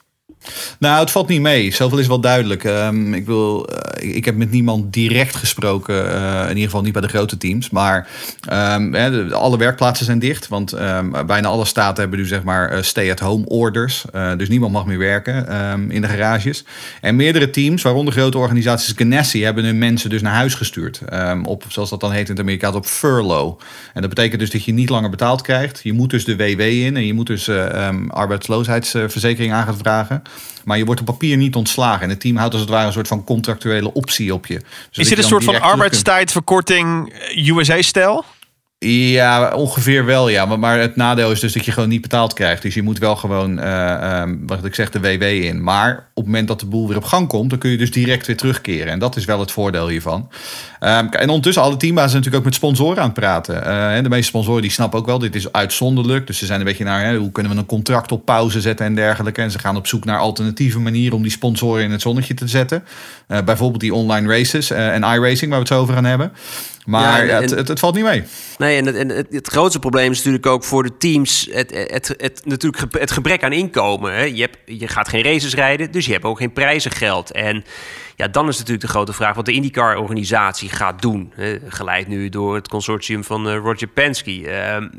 [0.79, 1.73] Nou, het valt niet mee.
[1.75, 2.65] Zoveel is wel duidelijk.
[2.65, 6.13] Ehm, ik, wil, eh, ik- heb met niemand direct gesproken.
[6.15, 7.71] eh, in ieder geval niet bij de grote teams.
[7.71, 8.09] Maar
[8.49, 10.49] ehm, hè, alle werkplaatsen zijn dicht.
[10.49, 14.05] Want ehm, bijna alle staten hebben nu zeg maar eh, stay-at-home orders.
[14.37, 15.49] Dus niemand mag meer werken
[15.91, 16.65] in de garages.
[17.01, 19.45] En meerdere teams, waaronder grote organisaties Ganassi...
[19.45, 21.01] hebben hun mensen dus naar huis gestuurd.
[21.45, 23.63] Op, zoals dat dan heet in het Amerikaans, op furlough.
[23.95, 25.81] En dat betekent dus dat je niet langer betaald krijgt.
[25.83, 26.97] Je moet dus de WW in.
[26.97, 27.49] En je moet dus
[28.09, 30.23] arbeidsloosheidsverzekering aan gaan vragen.
[30.65, 32.03] Maar je wordt op papier niet ontslagen.
[32.03, 34.55] En het team houdt als het ware een soort van contractuele optie op je.
[34.55, 38.25] Zodat Is dit een soort van arbeidstijdverkorting eh, USA-stijl?
[38.87, 40.57] Ja, ongeveer wel, ja.
[40.57, 42.63] Maar, het nadeel is dus dat je gewoon niet betaald krijgt.
[42.63, 45.63] Dus je moet wel gewoon, eh, ehm, wat ik zeg, de WW in.
[45.63, 47.51] Maar op het moment dat de boel weer op gang komt...
[47.51, 48.93] dan kun je dus direct weer terugkeren.
[48.93, 50.29] En dat is wel het voordeel hiervan.
[50.81, 53.65] Ehm, en ondertussen, alle teambazen zijn natuurlijk ook met sponsoren aan het praten.
[53.65, 56.27] En de meeste sponsoren die snappen ook wel, dit is uitzonderlijk.
[56.27, 58.87] Dus ze zijn een beetje naar, hè, hoe kunnen we een contract op pauze zetten
[58.87, 59.43] en dergelijke.
[59.43, 62.49] En ze gaan op zoek naar alternatieve manieren om die sponsoren in het zonnetje te
[62.49, 62.85] zetten.
[63.27, 66.33] Eh, bijvoorbeeld die online races en iRacing, waar we het zo over gaan hebben.
[66.85, 68.25] Maar Ja, en- ja, het, het, het valt niet mee.
[68.59, 71.71] Nee, en het, en het, het grootste probleem is natuurlijk ook voor de teams het,
[71.91, 74.15] het, het, natuurlijk het gebrek aan inkomen.
[74.15, 74.23] Hè.
[74.23, 77.31] Je, hebt, je gaat geen races rijden, dus je hebt ook geen prijzengeld.
[77.31, 77.65] En
[78.17, 81.33] ja, dan is natuurlijk de grote vraag wat de IndyCar-organisatie gaat doen.
[81.35, 81.57] Hè.
[81.69, 84.41] Geleid nu door het consortium van eh, Roger Penske.
[84.41, 84.91] Kijk,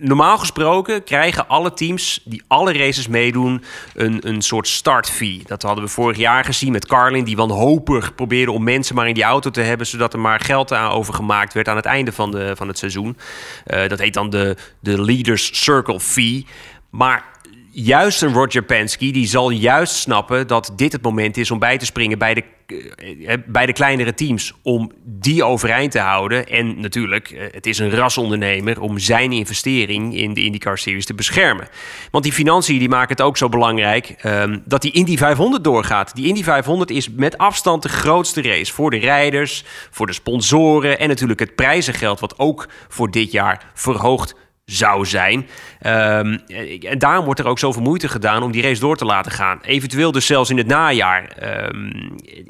[0.00, 5.42] normaal gesproken krijgen alle teams die alle races meedoen een, een soort startfee.
[5.46, 9.14] Dat hadden we vorig jaar gezien met Carlin, die wanhopig probeerde om mensen maar in
[9.14, 12.30] die auto te hebben, zodat er maar geld aan overgemaakt werd aan het einde van,
[12.30, 13.16] de, van het seizoen.
[13.64, 16.46] Eh, dat heet dan de, de Leaders Circle Fee.
[16.90, 17.24] Maar
[17.70, 21.78] juist een Roger Penske, die zal juist snappen dat dit het moment is om bij
[21.78, 24.52] te springen bij de, eh, eh, bij de kleinere teams.
[24.62, 26.46] Om die overeind te houden.
[26.46, 31.14] En natuurlijk, eh, het is een rasondernemer om zijn investering in de IndyCar Series te
[31.14, 31.68] beschermen.
[32.10, 36.14] Want die financiën die maken het ook zo belangrijk ehm, dat die Indy 500 doorgaat.
[36.14, 40.98] Die Indy 500 is met afstand de grootste race voor de rijders, voor de sponsoren
[40.98, 44.34] en natuurlijk het prijzengeld wat ook voor dit jaar verhoogd
[44.68, 45.46] zou zijn.
[45.80, 46.38] Ehm,
[46.80, 49.58] en daarom wordt er ook zoveel moeite gedaan om die race door te laten gaan.
[49.62, 51.24] Eventueel dus zelfs in het najaar.
[51.24, 51.90] Ehm,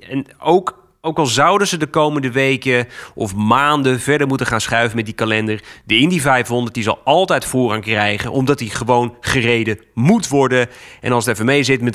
[0.09, 4.97] en ook, ook al zouden ze de komende weken of maanden verder moeten gaan schuiven
[4.97, 5.61] met die kalender.
[5.85, 10.67] De Indy 500 die zal altijd voorrang krijgen, omdat die gewoon gereden moet worden.
[11.01, 11.95] En als het even mee zit met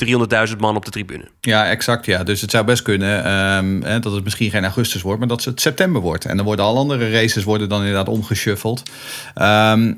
[0.49, 1.27] 300.000 man op de tribune.
[1.41, 2.05] Ja, exact.
[2.05, 2.23] Ja.
[2.23, 3.23] Dus het zou best kunnen
[3.83, 6.25] hè, dat het misschien geen augustus wordt, maar dat het september wordt.
[6.25, 8.83] En dan worden al andere races worden dan inderdaad omgeshuffeld.
[9.33, 9.93] Ehm,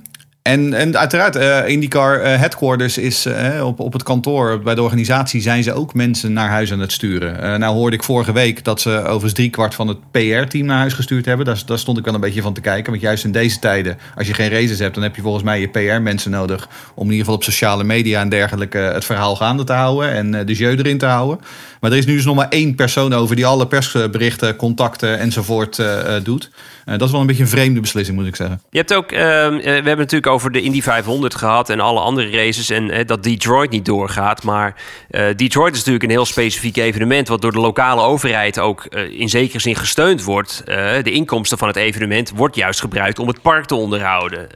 [0.45, 4.81] en, en uiteraard, eh IndyCar eh, headquarters is eh, op, op het kantoor, bij de
[4.81, 7.59] organisatie zijn ze ook mensen naar huis aan het sturen.
[7.59, 11.25] Nou hoorde ik vorige week dat ze overigens driekwart van het PR-team naar huis gestuurd
[11.25, 11.45] hebben.
[11.45, 12.91] Daar, stond ik wel een beetje van te kijken.
[12.91, 15.59] Want juist in deze tijden, als je geen races hebt, dan heb je volgens mij
[15.59, 16.67] je PR-mensen nodig.
[16.95, 20.45] Om in ieder geval op sociale media en dergelijke het verhaal gaande te houden en
[20.45, 21.39] de jeu erin te houden.
[21.79, 25.83] Maar er is nu dus nog maar één persoon over die alle persberichten, contacten enzovoort
[26.23, 26.49] doet.
[26.85, 28.61] Dat is wel een beetje een vreemde beslissing, moet ik zeggen.
[28.69, 31.99] Je hebt ook, ehm, eh, we hebben natuurlijk over de Indy 500 gehad en alle
[31.99, 34.43] andere races en dat Detroit niet doorgaat.
[34.43, 34.75] Maar
[35.09, 39.19] eh, Detroit is natuurlijk een heel specifiek evenement wat door de lokale overheid ook eh,
[39.19, 40.63] in zekere zin gesteund wordt.
[40.65, 44.47] Eh, de inkomsten van het evenement wordt juist gebruikt om het park te onderhouden.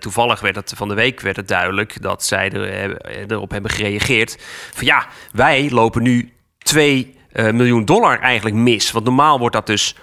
[0.00, 2.96] Toevallig werd het van de week werd het duidelijk dat zij er,
[3.30, 4.36] erop hebben gereageerd.
[4.74, 8.90] Van ja, wij lopen nu 2 eh, miljoen dollar eigenlijk mis.
[8.90, 9.94] Want normaal wordt dat dus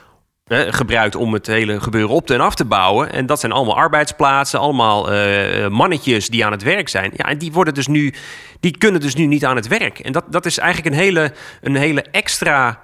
[0.47, 3.11] eh, gebruikt om het hele gebeuren op en af te bouwen.
[3.11, 7.11] En dat zijn allemaal arbeidsplaatsen, allemaal eh, mannetjes die aan het werk zijn.
[7.15, 8.13] Ja, en die worden dus nu,
[8.59, 9.99] die kunnen dus nu niet aan het werk.
[9.99, 12.81] En dat, dat is eigenlijk een hele, een hele extra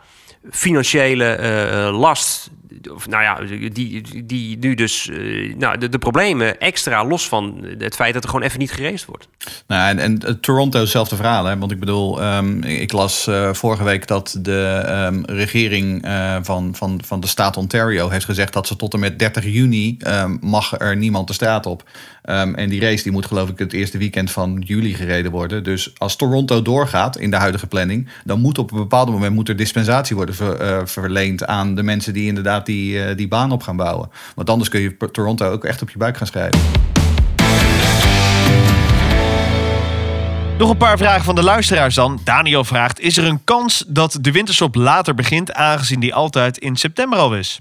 [0.51, 2.49] financiële eh, last.
[2.91, 7.95] Of nou ja, die, die nu dus eh, nou, de, problemen extra los van het
[7.95, 9.27] feit dat er gewoon even niet gereisd wordt.
[9.67, 11.45] Nou, en, en eh, Toronto, hetzelfde verhaal.
[11.45, 11.57] Hè?
[11.57, 16.05] Want ik bedoel, ehm, ik las eh, vorige week dat de ehm, regering
[16.41, 19.95] van, van, van de staat Ontario heeft gezegd dat ze tot en met 30 juni
[19.99, 21.83] ehm, mag er niemand de straat op.
[22.23, 25.63] En die race die moet geloof ik het eerste weekend van juli gereden worden.
[25.63, 29.49] Dus als Toronto doorgaat in de huidige planning, dan moet op een bepaald moment moet
[29.49, 33.63] er dispensatie worden ver- verleend aan de mensen die inderdaad die, eh, die baan op
[33.63, 34.09] gaan bouwen.
[34.35, 36.61] Want anders kun je Toronto ook echt op je buik gaan schrijven.
[40.57, 42.19] Nog een paar vragen van de luisteraars dan.
[42.23, 46.75] Daniel vraagt: Is er een kans dat de winterstop later begint, aangezien die altijd in
[46.75, 47.59] september al is?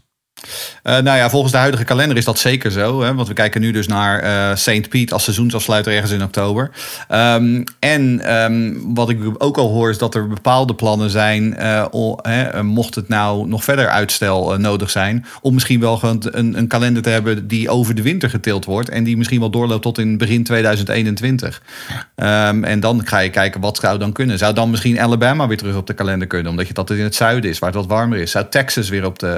[0.82, 3.02] Eh, nou ja, volgens de huidige kalender is dat zeker zo.
[3.02, 3.14] Hè?
[3.14, 4.88] Want we kijken nu dus naar eh St.
[4.88, 6.70] Piet als seizoensafsluiter ergens in oktober.
[7.08, 11.56] Ehm, en ehm, wat ik ook al hoor is dat er bepaalde plannen zijn...
[11.56, 11.84] eh,
[12.22, 15.26] hè, mocht het nou nog verder uitstel nodig zijn...
[15.40, 18.88] om misschien wel een, een kalender te hebben die over de winter getild wordt...
[18.88, 21.62] en die misschien wel doorloopt tot in begin 2021.
[22.14, 24.38] Ehm, en dan ga je kijken wat zou dan kunnen.
[24.38, 26.50] Zou dan misschien Alabama weer terug op de kalender kunnen...
[26.50, 28.30] omdat je dat in het zuiden is, waar het wat warmer is.
[28.30, 29.30] Zou Texas weer op de...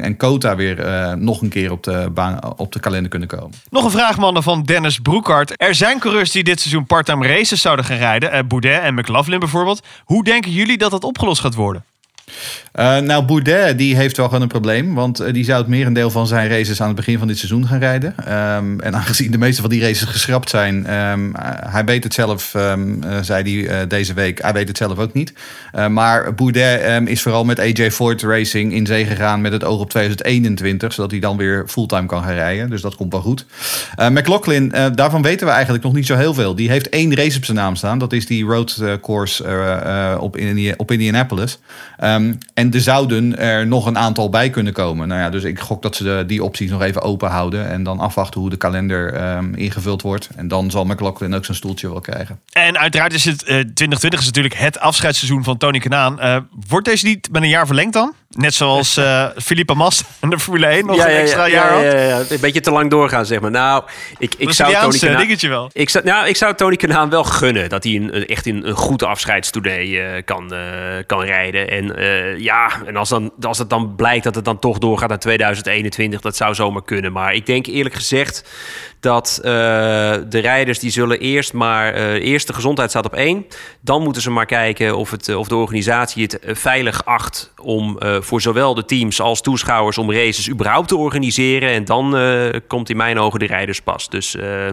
[0.00, 2.10] en Kota weer eh, nog een keer op de,
[2.56, 3.52] op de kalender kunnen komen.
[3.70, 5.52] Nog een vraag, mannen, van Dennis Broekhart.
[5.62, 8.32] Er zijn coureurs die dit seizoen parttime races zouden gaan rijden.
[8.32, 9.82] eh, Boudet en McLaughlin bijvoorbeeld.
[10.04, 11.84] Hoe denken jullie dat dat opgelost gaat worden?
[12.72, 14.94] Eh, nou, Boudet die heeft wel gewoon een probleem.
[14.94, 17.66] Want eh, die zou het merendeel van zijn races aan het begin van dit seizoen
[17.66, 18.14] gaan rijden.
[18.16, 22.14] Ehm, en aangezien de meeste van die races geschrapt zijn, ehm, eh, hij weet het
[22.14, 24.42] zelf, ehm, eh, zei hij deze week.
[24.42, 25.32] Hij weet het zelf ook niet.
[25.90, 29.90] Maar Boudet is vooral met AJ Foyt Racing in zee gegaan met het oog op
[29.90, 30.92] 2021.
[30.92, 32.70] Zodat hij dan weer fulltime kan gaan rijden.
[32.70, 33.46] Dus dat komt wel goed.
[33.96, 36.54] McLaughlin, daarvan weten we eigenlijk nog niet zo heel veel.
[36.54, 37.98] Die heeft één race op zijn naam staan.
[37.98, 39.44] Dat is die road course
[40.20, 40.38] op,
[40.76, 41.58] op Indianapolis.
[42.12, 45.08] Ehm, en er zouden er nog een aantal bij kunnen komen.
[45.08, 47.70] Nou ja, dus ik gok dat ze die opties nog even open houden.
[47.70, 50.28] En dan afwachten hoe de kalender ehm, ingevuld wordt.
[50.36, 52.40] En dan zal McLaughlin ook zijn stoeltje wel krijgen.
[52.52, 56.20] En uiteraard is het eh 2020 is natuurlijk het afscheidsseizoen van Tony Kanaan.
[56.20, 56.36] Eh,
[56.68, 58.14] wordt deze niet met een jaar verlengd dan?
[58.36, 61.82] Net zoals eh Felipe Massa en de Formule 1 nog een extra jaar had?
[61.82, 62.18] ja, ja, ja.
[62.28, 63.50] Een beetje te lang doorgaan, zeg maar.
[63.50, 63.84] Nou,
[64.18, 65.20] ik, ik zou Tony Kanaan...
[65.20, 65.70] dingetje wel.
[65.72, 68.74] Ik zou, nou, ik zou Tony Kanaan wel gunnen dat hij een, echt in een
[68.74, 70.60] goed afscheidstournee eh, kan, eh,
[71.06, 71.70] kan rijden.
[71.70, 71.94] En
[72.40, 76.20] ja, en als, dan, als het dan blijkt dat het dan toch doorgaat naar 2021,
[76.20, 77.12] dat zou zomaar kunnen.
[77.12, 78.44] Maar ik denk eerlijk gezegd
[79.00, 81.94] dat de rijders die zullen eerst maar...
[82.14, 83.46] eerst de gezondheid staat op één.
[83.80, 87.52] Dan moeten ze maar kijken of, het, of de organisatie het veilig acht...
[87.56, 91.70] om voor zowel de teams als toeschouwers om races überhaupt te organiseren.
[91.70, 94.08] En dan eh, komt in mijn ogen de rijders pas.
[94.08, 94.36] Dus...
[94.36, 94.68] eh,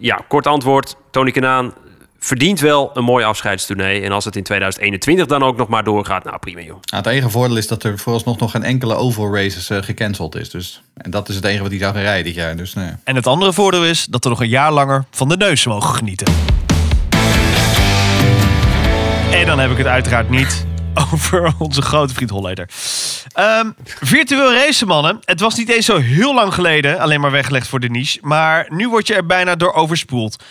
[0.00, 0.96] ja, kort antwoord.
[1.10, 1.72] Tony Kanaan
[2.18, 4.02] verdient wel een mooi afscheidstournee.
[4.02, 6.68] En als het in 2021 dan ook nog maar doorgaat, nou prima joh.
[6.68, 10.36] Nou, het enige voordeel is dat er vooralsnog nog geen enkele oval races eh, gecanceld
[10.36, 10.50] is.
[10.50, 12.56] Dus, en dat is het enige wat hij zou gaan rijden dit jaar.
[12.56, 12.98] Dus, nou ja.
[13.04, 15.94] En het andere voordeel is dat we nog een jaar langer van de neus mogen
[15.94, 16.32] genieten.
[19.32, 20.66] En dan heb ik het uiteraard niet
[21.12, 22.68] over onze grote vriend Holleder.
[23.32, 25.18] Ehm, virtueel racen, mannen.
[25.24, 28.18] Het was niet eens zo heel lang geleden alleen maar weggelegd voor de niche.
[28.22, 30.44] Maar nu word je er bijna door overspoeld.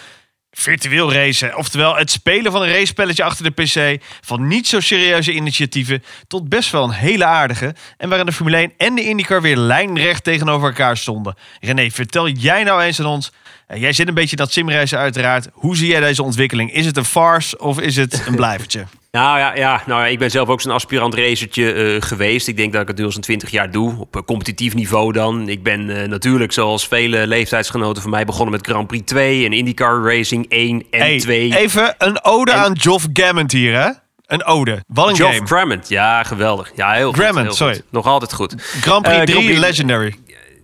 [0.51, 5.33] Virtueel racen, oftewel het spelen van een racepelletje achter de PC, van niet zo serieuze
[5.33, 9.41] initiatieven tot best wel een hele aardige en waarin de Formule 1 en de IndyCar
[9.41, 11.35] weer lijnrecht tegenover elkaar stonden.
[11.59, 13.31] René, vertel jij nou eens aan ons,
[13.73, 16.73] jij zit een beetje in dat simracen uiteraard, hoe zie jij deze ontwikkeling?
[16.73, 18.83] Is het een farce of is het een blijvertje?
[19.11, 22.47] Nou ja, ja, nou, ja, ik ben zelf ook zo'n aspirant racertje eh, geweest.
[22.47, 25.11] Ik denk dat ik het nu al zo'n 20 jaar doe, op eh, competitief niveau
[25.13, 25.49] dan.
[25.49, 29.53] Ik ben eh, natuurlijk, zoals vele leeftijdsgenoten van mij, begonnen met Grand Prix 2 en
[29.53, 31.57] IndyCar Racing 1 en Hey, 2.
[31.57, 33.89] even een ode En- aan Geoff Gammond hier, hè?
[34.25, 34.83] Een ode.
[34.87, 35.47] Wat een Geoff game.
[35.47, 36.71] Grammond, ja, geweldig.
[36.75, 37.19] Ja, heel goed.
[37.19, 37.73] Grammond, heel sorry.
[37.75, 37.83] goed.
[37.89, 38.55] Nog altijd goed.
[38.81, 40.15] Grand Prix Eh, 3, Grand Prix- Legendary.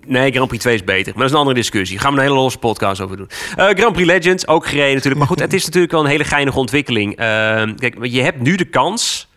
[0.06, 1.06] Nee, Grand Prix 2 is beter.
[1.06, 2.00] Maar dat is een andere discussie.
[2.00, 3.30] Gaan we een hele losse podcast over doen.
[3.56, 5.18] Eh, Grand Prix Legends, ook gereden natuurlijk.
[5.18, 7.16] Maar goed, het is natuurlijk wel een hele geinige ontwikkeling.
[7.16, 7.26] Eh,
[7.78, 9.28] kijk, je hebt nu de kans,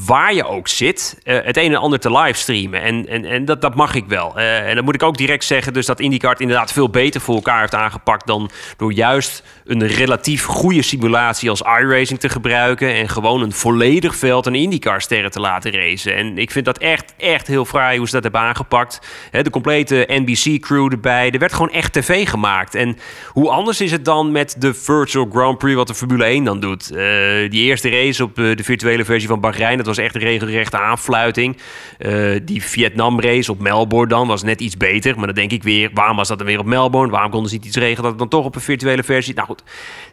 [0.00, 2.82] waar je ook zit, eh, het een en ander te livestreamen.
[2.82, 4.38] En, en, en dat, dat mag ik wel.
[4.38, 7.34] Eh, en dan moet ik ook direct zeggen dus dat IndyCar inderdaad veel beter voor
[7.34, 8.26] elkaar heeft aangepakt...
[8.26, 12.94] dan door juist een relatief goede simulatie als iRacing te gebruiken...
[12.94, 16.14] en gewoon een volledig veld aan IndyCar-sterren te laten racen.
[16.16, 19.00] En ik vind dat echt, echt heel fraai hoe ze dat hebben aangepakt.
[19.30, 21.30] De complete NBC-crew erbij.
[21.30, 22.74] Er werd gewoon echt tv gemaakt.
[22.74, 25.76] En hoe anders is het dan met de Virtual Grand Prix...
[25.76, 26.90] wat de Formule 1 dan doet?
[26.90, 26.96] Eh,
[27.50, 29.82] die eerste race op de virtuele versie van Bahrein...
[29.84, 31.56] dat was echt een regelrechte aanfluiting.
[31.98, 35.16] Eh, die Vietnam-race op Melbourne dan was net iets beter.
[35.16, 37.12] Maar dan denk ik weer, waarom was dat dan weer op Melbourne?
[37.12, 39.34] Waarom konden ze niet iets regelen dat het dan toch op een virtuele versie...
[39.34, 39.62] Nou goed,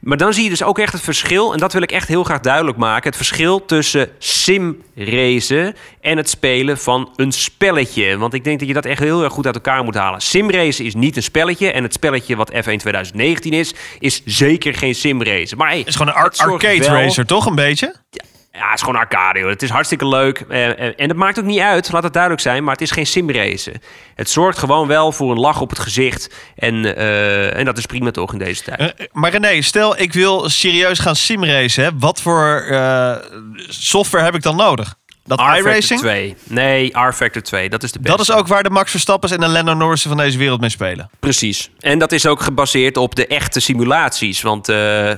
[0.01, 1.53] maar dan zie je dus ook echt het verschil...
[1.53, 3.07] en dat wil ik echt heel graag duidelijk maken...
[3.07, 8.17] het verschil tussen simracen en het spelen van een spelletje.
[8.17, 10.21] Want ik denk dat je dat echt heel erg goed uit elkaar moet halen.
[10.21, 11.71] Simracen is niet een spelletje...
[11.71, 15.57] en het spelletje wat F1 2019 is, is zeker geen simracen.
[15.57, 17.45] Maar hey, Het is gewoon een ar- het arcade racer, toch?
[17.45, 17.95] Een beetje?
[18.09, 19.39] ja, het is gewoon arcade.
[19.39, 19.49] Hoor.
[19.49, 20.39] Het is hartstikke leuk.
[20.49, 22.63] Eh, eh, en het maakt ook niet uit, laat het duidelijk zijn.
[22.63, 23.81] Maar het is geen simracen.
[24.15, 26.33] Het zorgt gewoon wel voor een lach op het gezicht.
[26.55, 29.09] En, eh, en dat is prima toch in deze tijd.
[29.11, 31.83] Maar René, stel ik wil serieus gaan simracen.
[31.83, 31.89] hè.
[31.99, 32.65] Wat voor
[33.69, 34.99] software heb ik dan nodig?
[35.23, 35.99] Dat iRacing?
[35.99, 36.35] 2.
[36.43, 37.69] Nee, R-Factor 2.
[37.69, 38.17] Dat is de beste.
[38.17, 40.69] Dat is ook waar de Max Verstappens en de Lando Norrissen van deze wereld mee
[40.69, 41.09] spelen.
[41.19, 41.69] Precies.
[41.79, 44.41] En dat is ook gebaseerd op de echte simulaties.
[44.41, 44.67] Want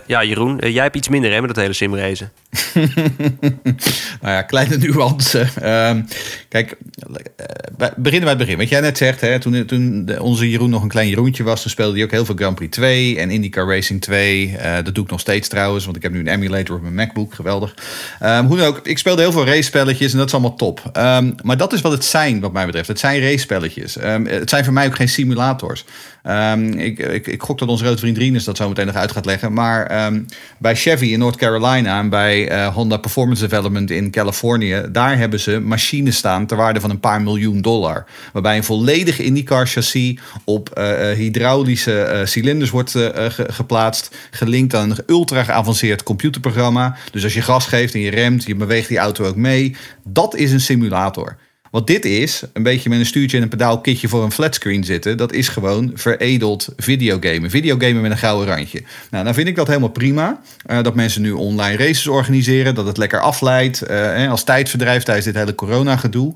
[0.06, 2.32] ja, Jeroen, jij hebt iets minder hè, met dat hele simracen.
[4.22, 5.48] Nou ja, kleine nuance.
[5.62, 6.02] Ehm,
[6.50, 6.78] kijk,
[7.78, 8.58] bij- beginnen bij het begin.
[8.58, 11.72] Wat jij net zegt, hè, toen, toen onze Jeroen nog een klein Jeroentje was, toen
[11.72, 14.56] speelde hij ook heel veel Grand Prix 2 en IndyCar Racing 2.
[14.58, 16.94] Eh, dat doe ik nog steeds trouwens, want ik heb nu een emulator op mijn
[16.94, 17.34] MacBook.
[17.34, 17.74] Geweldig.
[18.20, 20.90] Ehm, hoe dan ook, ik speelde heel veel race-spelletjes en dat is allemaal top.
[20.94, 22.88] Ehm, maar dat is wat het zijn, wat mij betreft.
[22.88, 23.96] Het zijn race-spelletjes.
[24.24, 25.86] Het zijn voor mij ook geen simulators.
[26.24, 29.12] Ehm, ik, ik, ik gok dat onze grote vriend Rinus dat zo meteen nog uit
[29.12, 29.54] gaat leggen.
[29.54, 30.22] Maar ehm,
[30.58, 35.40] bij Chevy in North Carolina en bij eh, Honda Performance Development in Californië, daar hebben
[35.40, 38.06] ze machines staan ter waarde van een paar miljoen dollar.
[38.34, 44.90] Waarbij een volledig IndyCar chassis op eh, eh, hydraulische cilinders wordt ge- geplaatst, gelinkt aan
[44.90, 46.96] een ultra geavanceerd computerprogramma.
[47.12, 49.76] Dus als je gas geeft en je remt, je beweegt die auto ook mee.
[50.04, 51.38] Dat is een simulator.
[51.74, 55.18] Wat dit is, een beetje met een stuurtje en een pedaalkitje voor een flatscreen zitten,
[55.18, 57.50] dat is gewoon veredeld videogamen.
[57.50, 58.84] Videogamen met een gouden randje.
[59.12, 60.42] Nou, dan vind ik dat helemaal prima.
[60.66, 65.26] eh, dat mensen nu online races organiseren, dat het lekker afleidt hè, als tijdverdrijf tijdens
[65.26, 66.34] dit hele corona-gedoe.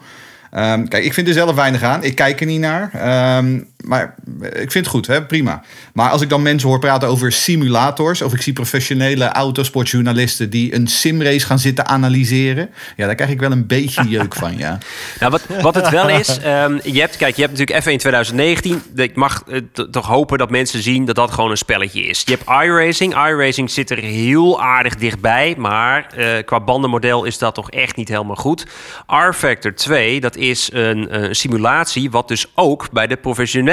[0.51, 2.03] Ehm, kijk, ik vind er zelf weinig aan.
[2.03, 2.89] Ik kijk er niet naar.
[2.93, 5.25] Ehm, maar ik vind het goed, hè?
[5.25, 5.63] prima.
[5.93, 8.21] Maar als ik dan mensen hoor praten over simulators...
[8.21, 10.49] of ik zie professionele autosportjournalisten...
[10.49, 12.69] die een simrace gaan zitten analyseren...
[12.95, 14.77] ja, daar krijg ik wel een beetje jeuk van, ja.
[15.19, 18.81] Nou, wat, wat het wel is, ehm, je hebt, kijk, je hebt natuurlijk F1 2019.
[18.95, 19.61] Ik mag eh,
[19.91, 22.23] toch hopen dat mensen zien dat dat gewoon een spelletje is.
[22.25, 23.13] Je hebt iRacing.
[23.27, 28.09] iRacing zit er heel aardig dichtbij, maar eh, qua bandenmodel is dat toch echt niet
[28.09, 28.65] helemaal goed.
[29.07, 33.66] R-Factor 2, dat is een, eh, simulatie wat dus ook bij de professionele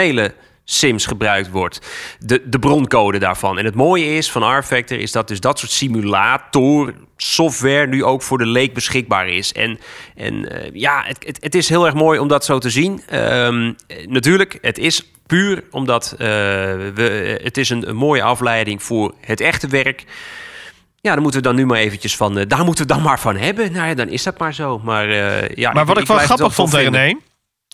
[0.64, 1.80] Sims gebruikt wordt.
[2.18, 3.58] De, de broncode daarvan.
[3.58, 8.22] En het mooie is van R-Factor is dat dus dat soort simulator software nu ook
[8.22, 9.52] voor de leek beschikbaar is.
[9.52, 9.78] En,
[10.14, 13.02] en eh, ja, het, het, het is heel erg mooi om dat zo te zien.
[13.08, 16.18] Ehm, eh, natuurlijk, het is puur omdat uh,
[16.94, 20.04] we, het is een, een mooie afleiding voor het echte werk.
[21.00, 22.38] Ja, dan moeten we dan nu maar eventjes van...
[22.38, 23.72] Uh, daar moeten we dan maar van hebben.
[23.72, 24.78] Nou ja, dan is dat maar zo.
[24.78, 25.08] Maar,
[25.58, 26.74] ja, maar wat ik, ik wel grappig vond.
[26.74, 27.14] René...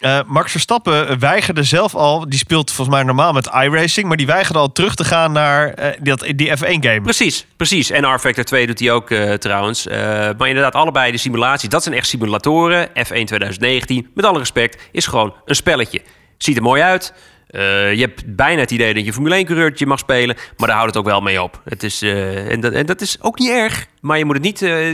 [0.00, 4.26] Eh, Max Verstappen weigerde zelf al, die speelt volgens mij normaal met iRacing, maar die
[4.26, 7.00] weigerde al terug te gaan naar eh, dat, die F1-game.
[7.00, 7.90] Precies, precies.
[7.90, 9.86] En R-Factor 2 doet hij ook eh, trouwens.
[9.86, 12.88] Maar inderdaad, allebei de simulaties, dat zijn echt simulatoren.
[12.88, 12.92] F1
[13.24, 16.02] 2019, met alle respect, is gewoon een spelletje.
[16.38, 17.14] Ziet er mooi uit.
[17.52, 21.04] Je hebt bijna het idee dat je Formule 1-coureurtje mag spelen, maar daar houdt het
[21.04, 21.60] ook wel mee op.
[21.64, 24.62] Het is, en, dat, en dat is ook niet erg, maar je moet het niet,
[24.62, 24.90] eh,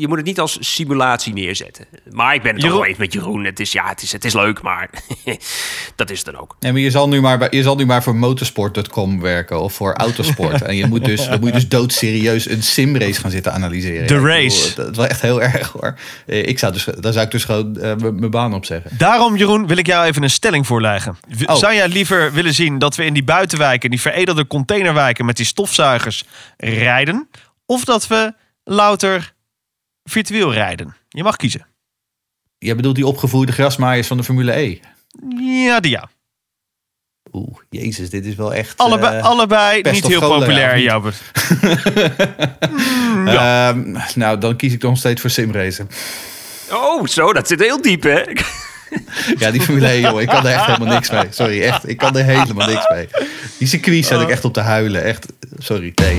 [0.00, 1.84] je moet het niet als simulatie neerzetten.
[2.10, 3.44] Maar ik ben het Jeroen- wel eens met Jeroen.
[3.44, 4.90] Het is, ja, het is, het is leuk, maar
[5.96, 6.56] dat is het dan ook.
[6.60, 9.72] Nee, maar je zal nu maar, bij- je zal nu maar voor motorsport.com werken of
[9.72, 10.62] voor autosport.
[10.68, 14.06] en je moet dus, dan moet je dus doodserieus een simrace gaan zitten analyseren.
[14.06, 14.68] De race.
[14.68, 15.98] bedoel, Dat is wel echt heel erg hoor.
[16.26, 18.90] Eh, Ik zou dus, daar zou ik dus gewoon eh, mijn baan op zeggen.
[18.98, 21.16] Daarom, Jeroen, wil ik jou even een stelling voorleggen.
[21.28, 21.56] W- Oh.
[21.56, 25.46] Zou jij liever willen zien dat we in die buitenwijken, die veredelde containerwijken met die
[25.46, 26.24] stofzuigers
[26.56, 27.28] rijden?
[27.66, 28.32] Of dat we
[28.64, 29.34] louter
[30.02, 30.96] virtueel rijden?
[31.08, 31.66] Je mag kiezen.
[32.58, 34.78] Jij bedoelt die opgevoerde grasmaaiers van de Formule E?
[35.38, 36.08] Ja, die ja.
[37.32, 38.78] Oeh, jezus, dit is wel echt...
[38.78, 40.84] Allebei, eh, allebei pest niet heel cholera, populair niet?
[40.84, 41.22] jouw buurt.
[43.36, 45.88] ehm, nou, dan kies ik nog steeds voor simracen.
[46.70, 48.22] Oh, zo, dat zit heel diep, hè?
[49.38, 51.26] Ja, die Formule 1, joh, ik kan er echt helemaal niks mee.
[51.30, 53.08] Sorry, echt, ik kan er helemaal niks mee.
[53.58, 55.02] Die circuits zat ik echt op te huilen.
[55.04, 55.26] Echt,
[55.58, 56.16] sorry, nee.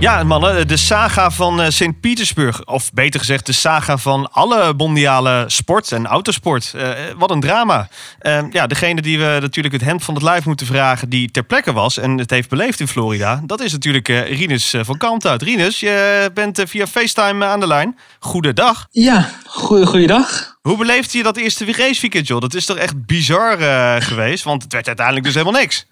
[0.00, 2.64] Ja, mannen, de saga van eh, Sint-Petersburg.
[2.64, 6.72] Of beter gezegd, de saga van alle mondiale sport en autosport.
[6.74, 7.88] Eh, wat een drama.
[8.18, 11.08] Eh, ja, degene die we natuurlijk het hemd van het lijf moeten vragen...
[11.08, 13.42] die ter plekke was en het heeft beleefd in Florida...
[13.46, 15.42] dat is natuurlijk eh Rinus eh, van Kalmthout.
[15.42, 17.98] Rinus, je bent eh, via FaceTime eh, aan de lijn.
[18.18, 18.86] Goedendag.
[18.90, 20.56] Ja, goeie, goeiedag.
[20.62, 22.40] Hoe beleefde je dat eerste raceweekend, joh?
[22.40, 24.44] Dat is toch echt bizar eh, geweest?
[24.44, 25.86] Want het werd uiteindelijk dus helemaal niks.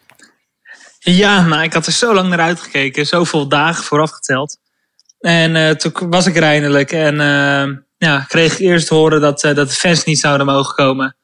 [1.12, 3.06] Ja, nou, ik had er zo lang naar uitgekeken.
[3.06, 4.58] Zoveel dagen vooraf geteld.
[5.20, 6.92] En eh, toen was ik er eindelijk.
[6.92, 10.74] En eh, ja, kreeg ik eerst horen dat, eh, dat de fans niet zouden mogen
[10.74, 11.16] komen.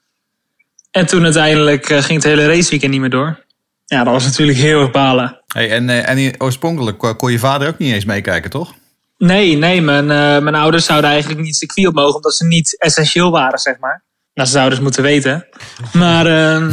[0.91, 3.45] En toen uiteindelijk ging het hele raceweekend niet meer door.
[3.87, 5.41] Ja, dat was natuurlijk heel erg balen.
[5.47, 8.75] Hey, en, en oorspronkelijk kon- je vader ook niet eens meekijken, toch?
[9.19, 10.07] Nee, nee, mijn,
[10.45, 14.03] mijn ouders zouden eigenlijk niet circuit op mogen, omdat ze niet essentieel waren, zeg maar.
[14.35, 15.47] Nou, ze zouden het moeten weten.
[15.93, 16.67] Maar eh,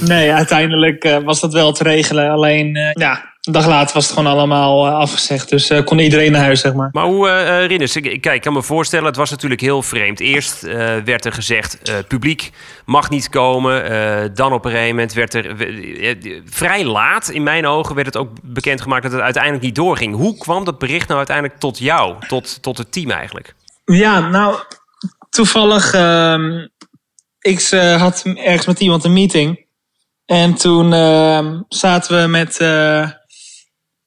[0.00, 2.30] nee, uiteindelijk eh, was dat wel te regelen.
[2.30, 5.48] Alleen, eh, ja, een dag later was het gewoon allemaal eh, afgezegd.
[5.48, 6.88] Dus eh, kon iedereen naar huis, zeg maar.
[6.92, 10.20] Maar hoe, Rinus, ik, kijk, ik kan me voorstellen, het was natuurlijk heel vreemd.
[10.20, 12.50] Eerst eh, werd er gezegd, eh, publiek
[12.84, 13.84] mag niet komen.
[13.84, 15.54] Eh, dan op een gegeven moment werd er,
[16.44, 20.14] vrij laat in mijn ogen, werd het ook bekendgemaakt dat het uiteindelijk niet doorging.
[20.14, 23.54] Hoe kwam dat bericht nou uiteindelijk tot jou, tot, tot het team eigenlijk?
[23.84, 24.56] Ja, nou,
[25.34, 26.66] toevallig, ehm,
[27.40, 29.66] ik eh, had ergens met iemand een meeting.
[30.26, 33.10] En toen ehm, zaten we met eh,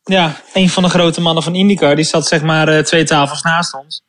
[0.04, 1.96] ja, een van de grote mannen van IndyCar.
[1.96, 4.04] Die zat zeg maar eh, twee tafels naast ons.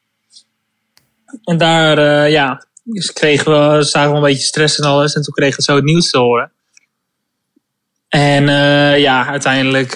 [1.45, 5.15] En daar, ja, dus kregen we, zagen we een beetje stress en alles.
[5.15, 6.53] En toen kregen we zo het nieuws te horen.
[8.09, 8.47] En
[9.01, 9.95] ja, uiteindelijk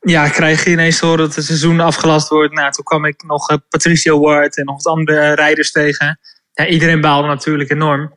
[0.00, 2.52] ja, krijg je ineens horen dat het seizoen afgelast wordt.
[2.54, 6.18] Nou, toen kwam ik nog eh, Patricio Ward en nog wat andere rijders tegen.
[6.52, 8.16] Ja, iedereen baalde natuurlijk enorm.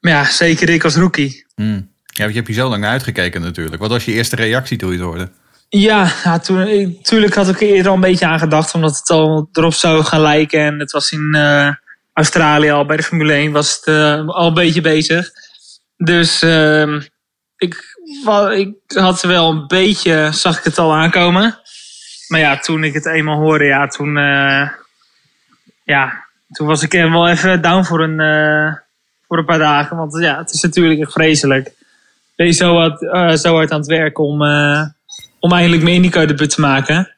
[0.00, 1.46] Maar ja, zeker ik als rookie.
[1.54, 1.92] Hmm.
[2.04, 3.82] Ja, want je hebt hier zo lang naar uitgekeken natuurlijk.
[3.82, 5.30] Wat was je eerste reactie toen je het hoorde?
[5.68, 8.96] Ja, ja toen, ik- tuurlijk had ik er eerder al een beetje aan gedacht, omdat
[8.98, 10.60] het al erop zou gaan lijken.
[10.60, 11.70] En het was in eh,
[12.12, 15.30] Australië al bij de Formule 1 was het eh, al een beetje bezig.
[15.96, 17.00] Dus ehm,
[17.56, 17.87] ik,
[18.56, 21.60] ik had wel een beetje, zag ik het al aankomen.
[22.28, 24.68] Maar ja, toen ik het eenmaal hoorde, ja, toen, eh,
[25.84, 28.74] ja, toen was ik wel even down voor een, eh,
[29.26, 29.96] voor een paar dagen.
[29.96, 31.72] Want ja, het is natuurlijk echt vreselijk.
[32.36, 34.42] Ben je zo hard, eh, zo hard aan het werk om,
[35.40, 37.14] om eindelijk mijn IndyCar debuut te maken.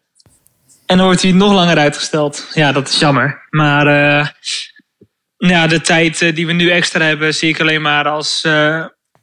[0.87, 2.49] En dan wordt hij nog langer uitgesteld.
[2.53, 3.47] Ja, dat is jammer.
[3.51, 3.87] Maar
[5.37, 8.47] ja, de tijd die we nu extra hebben, zie ik alleen maar als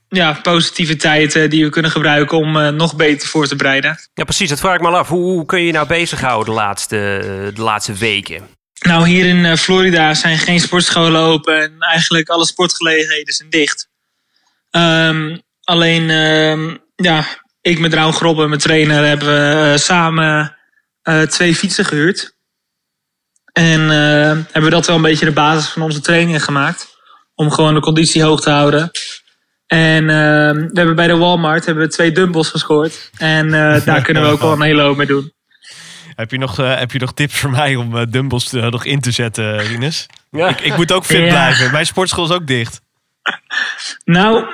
[0.10, 4.00] ja, positieve tijd eh, die we kunnen gebruiken om eh, nog beter voor te bereiden.
[4.14, 5.08] Ja, precies, dat vraag ik me af.
[5.08, 8.48] Hoe, hoe kun je je nou bezighouden de laatste, eh, de laatste weken?
[8.80, 13.90] Nou, hier in Florida zijn geen sportscholen open en eigenlijk alle sportgelegenheden zijn dicht.
[14.72, 17.26] Ehm, alleen, ehm, ja,
[17.62, 20.56] ik met Raun Grobbe, mijn trainer, hebben we samen
[21.30, 22.36] twee fietsen gehuurd.
[23.54, 26.88] En hebben we dat wel een beetje de basis van onze trainingen gemaakt.
[27.36, 28.92] Om gewoon de conditie hoog te houden.
[29.68, 33.10] En ehm, we hebben bij de Walmart hebben we twee dumbbells gescoord.
[33.18, 35.32] En eh, daar kunnen we ook wel een hele hoop mee doen.
[36.16, 39.00] Heb je nog, eh, heb je nog tips voor mij om eh, dumbbells nog in
[39.00, 40.06] te zetten, Rinus?
[40.32, 40.48] Ja.
[40.48, 41.28] Ik, ik moet ook fit Ja.
[41.28, 41.72] blijven.
[41.72, 42.82] Mijn sportschool is ook dicht.
[44.06, 44.46] Nou,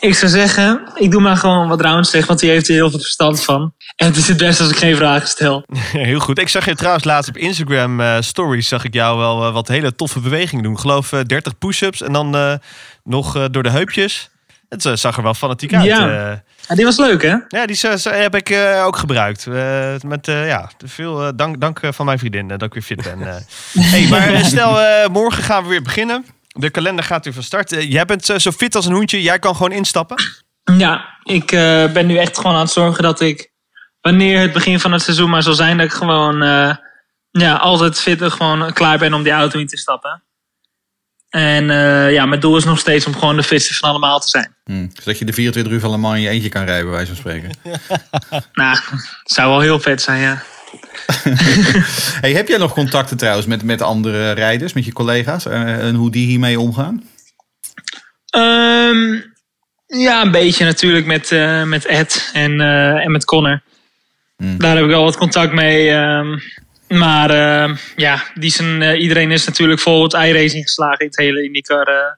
[0.00, 2.90] Ik zou zeggen, ik doe maar gewoon wat Round zegt, want die heeft er heel
[2.90, 3.74] veel verstand van.
[3.96, 5.64] En het is het beste als ik geen vragen stel.
[5.92, 6.38] Heel goed.
[6.38, 8.68] Ik zag je trouwens laatst op Instagram eh, stories.
[8.68, 10.72] Zag ik jou wel wat hele toffe bewegingen doen.
[10.72, 12.54] Ik geloof eh, 30 push-ups en dan eh,
[13.04, 14.30] nog eh, door de heupjes.
[14.68, 15.84] Het eh, zag er wel fanatiek uit.
[15.84, 16.30] Ja.
[16.30, 16.36] eh.
[16.68, 17.36] Ja, die was leuk, hè?
[17.48, 19.46] ja, die z- heb ik eh, ook gebruikt.
[19.46, 22.72] Eh, met eh, ja, veel eh, dank, dank eh, van mijn vriendin eh, dat ik
[22.74, 23.22] weer fit ben.
[23.28, 23.36] eh.
[23.92, 26.26] hey, maar eh, stel, eh, morgen gaan we weer beginnen.
[26.48, 27.72] De kalender gaat weer van start.
[27.72, 29.22] Eh, jij bent eh, zo fit als een hoentje.
[29.22, 30.16] Jij kan gewoon instappen.
[30.78, 33.50] Ja, ik eh, ben nu echt gewoon aan het zorgen dat ik,
[34.00, 36.76] wanneer het begin van het seizoen maar zal zijn, dat ik gewoon eh,
[37.30, 40.22] ja, altijd fit en gewoon klaar ben om die auto in te stappen.
[41.28, 44.28] En eh, ja, mijn doel is nog steeds om gewoon de fitste van allemaal te
[44.30, 44.54] zijn.
[44.64, 46.94] Hm, Zodat je de 24 uur van Le Mans in je eentje kan rijden, bij
[46.94, 47.50] wijze van spreken.
[48.52, 48.76] Nou,
[49.22, 50.42] het zou wel heel vet zijn, ja.
[52.20, 55.46] Hey, heb jij nog contacten trouwens met, met andere rijders, met je collega's?
[55.46, 57.02] eh, en hoe die hiermee omgaan?
[58.30, 59.20] Ehm,
[59.86, 63.62] ja, een beetje natuurlijk met, eh, met Ed en, eh, en met Connor.
[64.36, 64.58] Hmm.
[64.58, 65.90] Daar heb ik wel wat contact mee.
[65.90, 66.38] ehm,
[66.88, 71.16] maar ehm, ja, die zijn, eh, iedereen is natuurlijk vol het iRacing geslagen in het
[71.16, 72.12] hele IndyCar eh,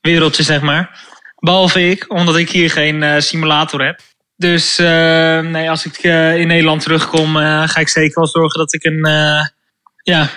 [0.00, 1.12] wereldje, zeg maar.
[1.36, 4.00] Behalve ik, omdat ik hier geen eh, simulator heb.
[4.36, 5.98] Dus nee, als ik
[6.38, 9.06] in Nederland terugkom, ga ik zeker wel zorgen dat ik een...
[10.02, 10.28] ja,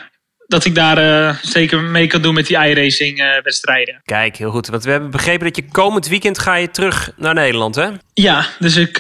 [0.48, 4.02] dat ik daar zeker mee kan doen met die iRacing wedstrijden.
[4.06, 4.68] Kijk, heel goed.
[4.68, 7.90] Want we hebben begrepen dat je komend weekend ga je terug naar Nederland, hè?
[8.14, 8.94] Ja, dus ik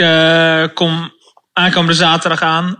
[0.73, 1.13] kom
[1.53, 2.77] aankomende zaterdag aan.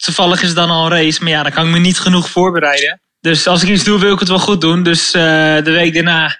[0.00, 2.30] Toevallig is het dan al een race, maar ja, dan kan ik me niet genoeg
[2.30, 3.00] voorbereiden.
[3.20, 4.82] Dus als ik iets doe, wil ik het wel goed doen.
[4.82, 5.22] Dus eh,
[5.64, 6.38] de week daarna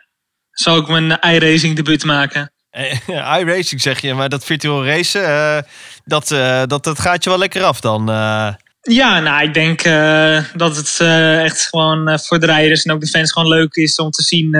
[0.51, 2.53] zal ik mijn iRacing debuut maken.
[2.71, 5.59] Eh, iRacing zeg je, maar dat virtual racen, eh,
[6.05, 6.29] dat,
[6.69, 8.07] dat, dat gaat je wel lekker af dan.
[8.81, 9.83] Ja, nou, ik denk
[10.59, 11.01] dat het
[11.45, 14.51] echt gewoon voor de rijders en ook de fans gewoon leuk is om te zien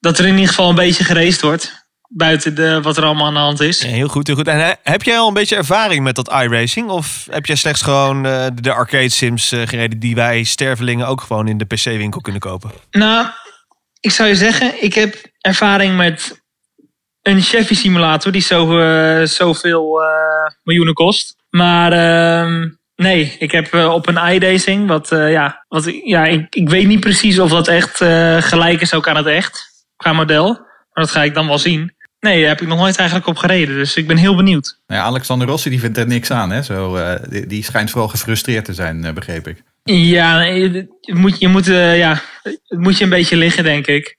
[0.00, 1.81] dat er in ieder geval een beetje geraced wordt.
[2.14, 3.80] Buiten de, wat er allemaal aan de hand is.
[3.80, 4.48] Ja, heel goed, heel goed.
[4.48, 6.88] En heb jij al een beetje ervaring met dat iRacing?
[6.88, 11.20] Of heb jij slechts gewoon eh, de arcade sims eh, gereden die wij stervelingen ook
[11.20, 12.70] gewoon in de PC-winkel kunnen kopen?
[12.90, 13.26] Nou,
[14.00, 16.42] ik zou je zeggen, ik heb ervaring met
[17.22, 20.00] een Chevy simulator die zo, eh, zoveel
[20.62, 21.36] miljoenen kost.
[21.50, 26.86] Maar ehm, nee, ik heb op een iRacing, wat, ja, wat ja, ik, ik weet
[26.86, 27.96] niet precies of dat echt
[28.44, 30.70] gelijk is ook aan het echt, qua model.
[30.92, 31.92] Maar dat ga ik dan wel zien.
[32.26, 34.78] Nee, daar heb ik nog nooit eigenlijk op gereden, dus ik ben heel benieuwd.
[34.86, 36.50] Nou ja, Alexander Rossi die vindt er niks aan.
[36.50, 36.62] Hè?
[36.62, 39.62] Zo, eh, die, die schijnt vooral gefrustreerd te zijn, eh, begreep ik.
[39.82, 44.16] Ja, je moet, je moet, eh, ja, het moet je een beetje liggen, denk ik.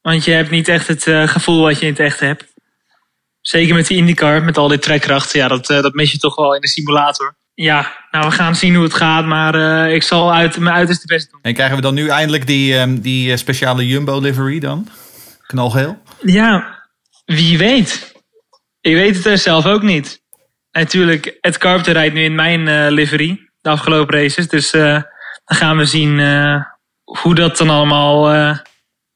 [0.00, 2.44] Want je hebt niet echt het gevoel wat je in het echt hebt.
[3.40, 5.32] Zeker met die IndyCar, met al die trekkracht.
[5.32, 7.36] Ja, dat, dat mis je toch wel in de simulator.
[7.54, 9.24] Ja, nou, we gaan zien hoe het gaat.
[9.24, 11.40] Maar ik zal uit, mijn uiterste best doen.
[11.42, 14.88] En krijgen we dan nu eindelijk die, ehm, die speciale Jumbo livery dan?
[15.46, 16.02] Knalgeel?
[16.22, 16.75] Ja,
[17.26, 18.14] wie weet.
[18.80, 20.22] Ik weet het zelf ook niet.
[20.70, 23.50] Natuurlijk, Ed Carpenter rijdt nu in mijn eh, livery.
[23.60, 24.48] De afgelopen races.
[24.48, 25.02] Dus eh,
[25.44, 26.62] dan gaan we zien eh,
[27.04, 28.24] hoe dat dan allemaal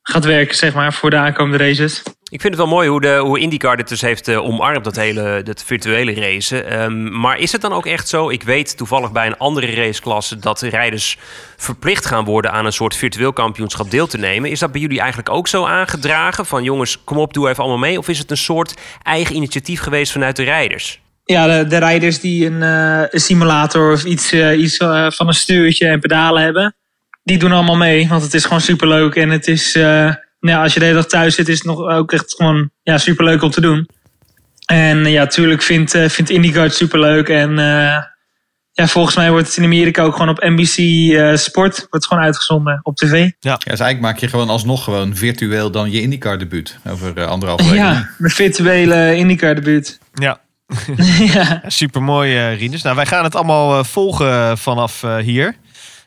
[0.02, 2.02] gaat werken, zeg maar, voor de aankomende races.
[2.30, 4.96] Ik vind het wel mooi hoe, de, hoe IndyCar dit dus heeft eh, omarmd, dat
[4.96, 6.66] hele dat virtuele racen.
[6.66, 8.30] Ehm, maar is het dan ook echt zo?
[8.30, 11.18] Ik weet toevallig bij een andere raceklasse dat de rijders
[11.56, 14.50] verplicht gaan worden aan een soort virtueel kampioenschap deel te nemen.
[14.50, 16.46] Is dat bij jullie eigenlijk ook zo aangedragen?
[16.46, 17.98] Van jongens, kom op, doe even allemaal mee.
[17.98, 21.00] Of is het een soort eigen initiatief geweest vanuit de rijders?
[21.24, 24.76] Ja, de, de rijders die een, eh, simulator of iets, eh, iets
[25.16, 26.76] van een stuurtje en pedalen hebben,
[27.22, 28.08] die doen allemaal mee.
[28.08, 29.14] Want het is gewoon superleuk.
[29.14, 29.78] En het is,
[30.40, 32.98] nou, als je de hele dag thuis zit, is het nog ook echt gewoon ja,
[32.98, 33.88] superleuk om te doen.
[34.66, 37.28] En eh, ja, tuurlijk vindt, eh, vindt IndyCar het superleuk.
[37.28, 38.04] En eh,
[38.72, 42.24] ja, volgens mij wordt het in Amerika ook gewoon op NBC eh, Sport wordt gewoon
[42.24, 43.30] uitgezonden op tv.
[43.40, 46.78] Ja, dus eigenlijk maak je gewoon alsnog gewoon virtueel dan je IndyCar debuut.
[46.88, 47.74] Over uh, anderhalve week.
[47.74, 49.98] Ja, mijn virtuele IndyCar debuut.
[50.14, 50.40] Ja.
[51.34, 51.62] ja.
[51.66, 52.82] Super mooi, uh, Rinus.
[52.82, 55.54] Nou, wij gaan het allemaal uh, volgen vanaf uh, hier.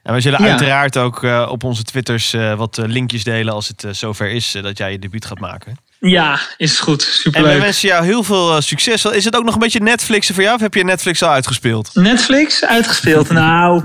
[0.04, 0.50] En we zullen ja.
[0.50, 4.78] uiteraard ook uh, op onze Twitters uh, wat linkjes delen als het zover is dat
[4.78, 5.78] jij je debuut gaat maken.
[6.00, 7.02] Ja, is goed.
[7.02, 7.50] Superleuk.
[7.50, 9.06] En we wensen jou heel veel succes.
[9.06, 11.90] Is het ook nog een beetje Netflixen voor jou of heb je Netflix al uitgespeeld?
[11.94, 13.30] Netflix uitgespeeld?
[13.44, 13.84] nou,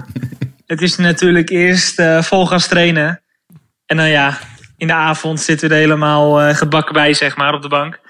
[0.67, 3.23] het is natuurlijk eerst vol gaan trainen.
[3.87, 4.39] En dan ja,
[4.77, 8.01] in de avond zitten we er helemaal gebakken bij, zeg maar, op de bank.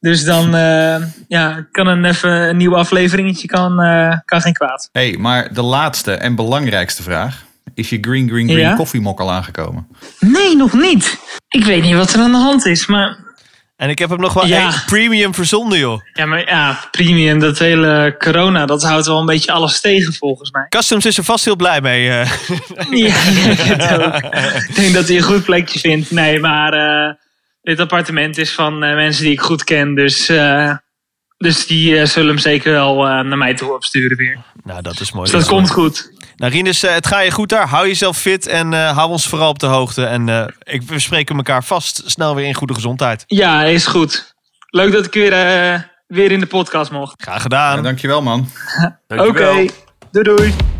[0.00, 0.96] Dus dan uh,
[1.28, 4.88] ja, kan een, even een nieuw afleveringetje kan, uh, kan geen kwaad.
[4.92, 7.46] hey, maar de laatste en belangrijkste vraag.
[7.74, 8.74] Is je Green Green Green ja?
[8.74, 9.86] koffiemok al aangekomen?
[10.20, 11.18] Nee, nog niet.
[11.48, 13.26] Ik weet niet wat er aan de hand is, maar...
[13.76, 14.82] En ik heb hem nog wel ja.
[14.86, 16.00] premium verzonden, joh.
[16.12, 20.50] Ja, maar ja, premium, dat hele corona, dat houdt wel een beetje alles tegen, volgens
[20.50, 20.66] mij.
[20.68, 22.08] Customs is er vast heel blij mee.
[22.08, 22.30] Uh.
[23.06, 24.34] ja, ik, ook.
[24.68, 26.10] ik denk dat hij een goed plekje vindt.
[26.10, 26.72] Nee, maar...
[27.68, 29.94] Dit appartement is van eh, mensen die ik goed ken.
[29.94, 30.76] Dus, eh,
[31.36, 34.38] dus die eh, zullen hem zeker wel naar mij toe opsturen weer.
[34.64, 35.30] Nou, dat is mooi.
[35.30, 36.10] Dus dat komt goed.
[36.38, 37.68] Nou, Rinus, het gaat je goed daar.
[37.68, 40.04] Hou jezelf fit en eh, hou ons vooral op de hoogte.
[40.04, 43.24] En eh, ik, we spreken elkaar vast snel weer in goede gezondheid.
[43.26, 44.34] Ja, is goed.
[44.70, 47.22] Leuk dat ik weer, eh, weer in de podcast mocht.
[47.22, 47.76] Graag gedaan.
[47.76, 48.48] Ja, dankjewel man.
[49.08, 49.66] Oké,
[50.10, 50.77] doei doei.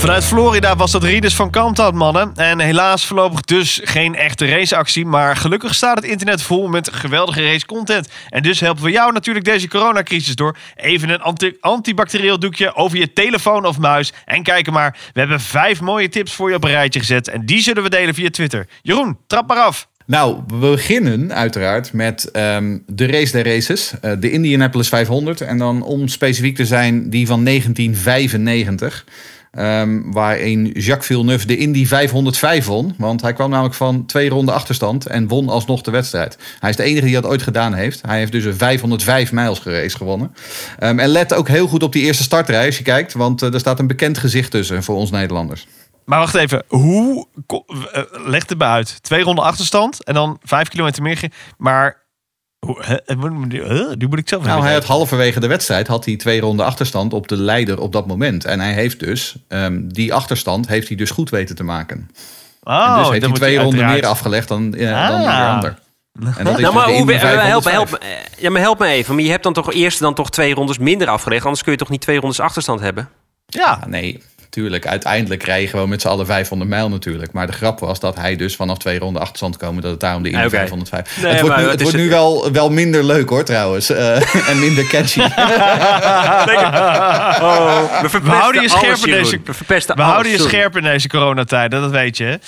[0.00, 2.32] Vanuit Florida was dat Rinus van Kamtad, mannen.
[2.34, 5.06] En helaas voorlopig dus geen echte raceactie.
[5.06, 8.08] Maar gelukkig staat het internet vol met geweldige racecontent.
[8.28, 10.56] En dus helpen we jou natuurlijk deze coronacrisis door.
[10.76, 14.12] Even een anti antibacterieel doekje over je telefoon of muis.
[14.24, 17.28] En kijk maar, we hebben vijf mooie tips voor je op een rijtje gezet.
[17.28, 18.66] En die zullen we delen via Twitter.
[18.82, 19.88] Jeroen, trap maar af.
[20.06, 23.92] Nou, we beginnen uiteraard met ehm, de race der races.
[24.00, 25.40] eh, de Indianapolis 500.
[25.40, 29.04] En dan om specifiek te zijn die van 1995.
[29.50, 32.94] Ehm, waarin Jacques Villeneuve de Indy 505 won.
[32.98, 36.38] Want hij kwam namelijk van twee ronden achterstand en won alsnog de wedstrijd.
[36.58, 38.00] Hij is de enige die dat ooit gedaan heeft.
[38.06, 40.34] Hij heeft dus een 505 mijls race gewonnen.
[40.78, 43.12] Ehm, en let ook heel goed op die eerste startrij als je kijkt.
[43.12, 45.66] Want eh, er staat een bekend gezicht tussen voor ons Nederlanders.
[46.04, 47.26] Maar wacht even, hoe...
[47.46, 49.02] ko- eh, leg het bij uit.
[49.02, 51.32] Twee ronden achterstand en dan vijf kilometer meer.
[51.58, 51.98] Maar...
[53.98, 57.12] Die moet ik zelf Nou, hij had halverwege de wedstrijd had hij twee ronden achterstand
[57.12, 58.44] op de leider op dat moment.
[58.44, 62.10] En hij heeft dus ehm, die achterstand heeft hij dus goed weten te maken.
[62.62, 65.24] Oh, en dus heeft hij twee ronden uiteraard- meer afgelegd dan, dan Ah.
[65.24, 65.78] de ander.
[66.36, 67.72] En dat Nou, maar hoe, eh, help, me, 505.
[67.74, 68.08] help, me, eh,
[68.42, 69.14] ja, maar help me even.
[69.14, 71.44] Maar je hebt dan toch eerst dan toch twee rondes minder afgelegd.
[71.44, 73.08] Anders kun je toch niet twee rondes achterstand hebben?
[73.46, 74.86] Ja, Ja, nee, tuurlijk.
[74.86, 77.32] Uiteindelijk rij je gewoon met z'n allen 500 mijl natuurlijk.
[77.32, 79.82] Maar de grap was dat hij dus vanaf twee ronden achterstand komen...
[79.82, 80.48] dat het daarom de Oké.
[80.48, 81.22] 505...
[81.22, 83.90] Nee, het wordt, nu, het wordt nu wel, wel minder leuk hoor trouwens.
[83.90, 85.20] eh, en minder catchy.
[87.40, 90.52] Oh, we, we houden je scherp in deze, We verpesten we alles, houden je sorry.
[90.54, 92.38] scherp in deze coronatijden, dat weet je.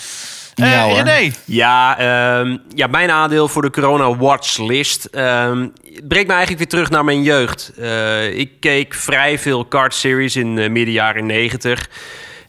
[0.54, 0.96] Eh, Ja, hoor.
[0.96, 5.66] René, Ja, ehm, ja, mijn aandeel voor de Corona Watchlist ehm
[6.08, 7.72] brengt me eigenlijk weer terug naar mijn jeugd.
[7.78, 11.88] Eh, ik keek vrij veel kart series in uh, midden jaren 90.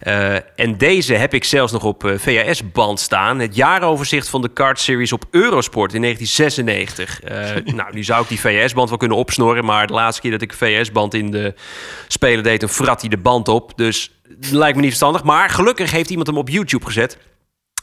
[0.07, 3.39] Uh, en deze heb ik zelfs nog op uh, VHS-band staan.
[3.39, 7.23] Het jaaroverzicht van de kart series op Eurosport in 1996.
[7.65, 9.65] Uh, nou, nu zou ik die VHS-band wel kunnen opsnorren.
[9.65, 11.53] Maar de laatste keer dat ik een VHS-band in de
[12.07, 13.71] speler deed, dan frat hij de band op.
[13.75, 14.11] Dus
[14.51, 15.23] lijkt me niet verstandig.
[15.23, 17.17] Maar gelukkig heeft iemand hem op YouTube gezet.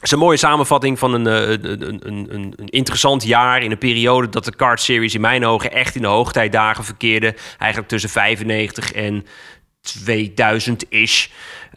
[0.01, 3.77] Het is een mooie samenvatting van een, een, een, een, een, interessant jaar in een
[3.77, 7.35] periode dat de kart series in mijn ogen echt in de hoogtijdagen verkeerde.
[7.57, 9.25] Eigenlijk tussen 95 en
[9.99, 11.27] 2000-ish.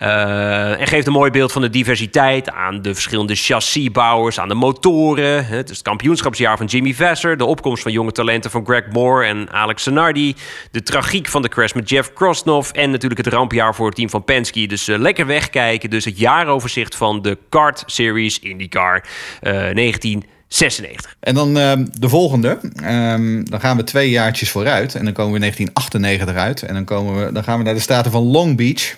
[0.02, 4.54] Uh, en geeft een mooi beeld van de diversiteit aan de verschillende chassisbouwers, aan de
[4.54, 5.46] motoren.
[5.46, 9.26] Het is het kampioenschapsjaar van Jimmy Vasser, de opkomst van jonge talenten van Greg Moore
[9.26, 10.34] en Alex Zanardi,
[10.70, 14.10] de tragiek van de crash met Jeff Krosnoff en natuurlijk het rampjaar voor het team
[14.10, 14.66] van Penske.
[14.66, 15.90] Dus uh, lekker wegkijken.
[15.90, 19.04] Dus het jaaroverzicht van de kart series IndyCar
[19.42, 20.24] uh, 19
[20.54, 21.16] 96.
[21.20, 22.58] En dan uh, de volgende.
[22.84, 24.94] Um, dan gaan we twee jaartjes vooruit.
[24.94, 26.62] En dan komen we in 1998 uit.
[26.62, 28.96] En dan, komen we, dan gaan we naar de staten van Long Beach.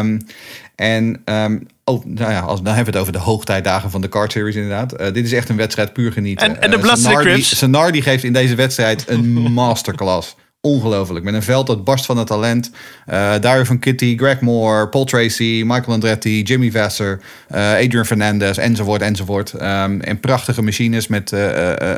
[0.00, 0.26] Um,
[0.74, 4.08] en um, oh, nou ja, als, dan hebben we het over de hoogtijdagen van de
[4.08, 5.00] kart series inderdaad.
[5.00, 6.46] Uh, dit is echt een wedstrijd puur genieten.
[6.46, 7.58] En, en de Crips.
[7.58, 10.36] Zanardi geeft in deze wedstrijd een masterclass.
[10.62, 11.24] Ongelooflijk.
[11.24, 12.70] Met een veld dat barst van het talent.
[12.70, 18.58] Uh, Dario van Kitty, Greg Moore, Paul Tracy, Michael Andretti, Jimmy Vasser, uh, Adrian Fernandez,
[18.58, 19.52] enzovoort, enzovoort.
[19.52, 21.94] Um, en prachtige machines met uh,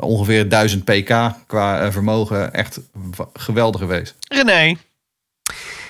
[0.00, 2.52] ongeveer 1000 pk qua vermogen.
[2.52, 2.80] Echt
[3.32, 4.16] geweldig geweest.
[4.28, 4.76] René.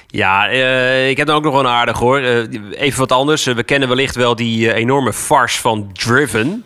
[0.07, 2.21] Ja, uh, ik heb dan ook nog wel een aardig hoor.
[2.21, 3.47] Uh, even wat anders.
[3.47, 6.65] Uh, we kennen wellicht wel die enorme farce van Driven.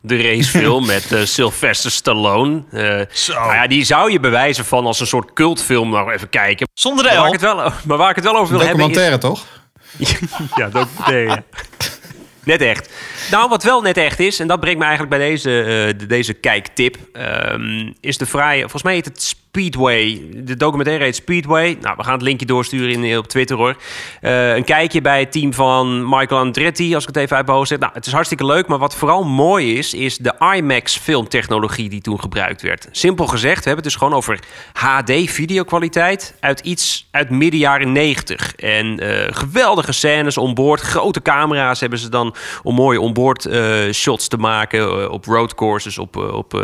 [0.00, 2.62] De racefilm met Sylvester Stallone.
[2.70, 6.68] Nou ja, die zou je bewijzen van als een soort cultfilm nog even kijken.
[6.74, 9.10] Zonder de maar waar, ik het wel, maar waar ik het wel over wil documentaire,
[9.10, 9.46] hebben toch?
[10.56, 11.42] ja, documentaire, ja.
[12.48, 12.90] Net echt.
[13.30, 16.32] Nou, wat wel net echt is, en dat brengt me eigenlijk bij deze, uh, deze
[16.32, 16.96] kijktip,
[17.52, 19.22] um, is de vrije, volgens mij heet het
[19.58, 20.22] Speedway.
[20.34, 21.78] De documentaire heet Speedway.
[21.80, 23.76] Nou, we gaan het linkje doorsturen in, op Twitter hoor.
[24.22, 27.80] Uh, een kijkje bij het team van Michael Andretti, als ik het even uit zet.
[27.80, 32.00] Nou, het is hartstikke leuk, maar wat vooral mooi is, is de IMAX filmtechnologie die
[32.00, 32.88] toen gebruikt werd.
[32.90, 34.38] Simpel gezegd, we hebben het dus gewoon over
[34.72, 38.54] HD videokwaliteit uit iets uit midden jaren 90.
[38.54, 44.28] En uh, geweldige scènes onboord, grote camera's hebben ze dan om mooie onboard uh, shots
[44.28, 46.54] te maken op roadcourses, op, op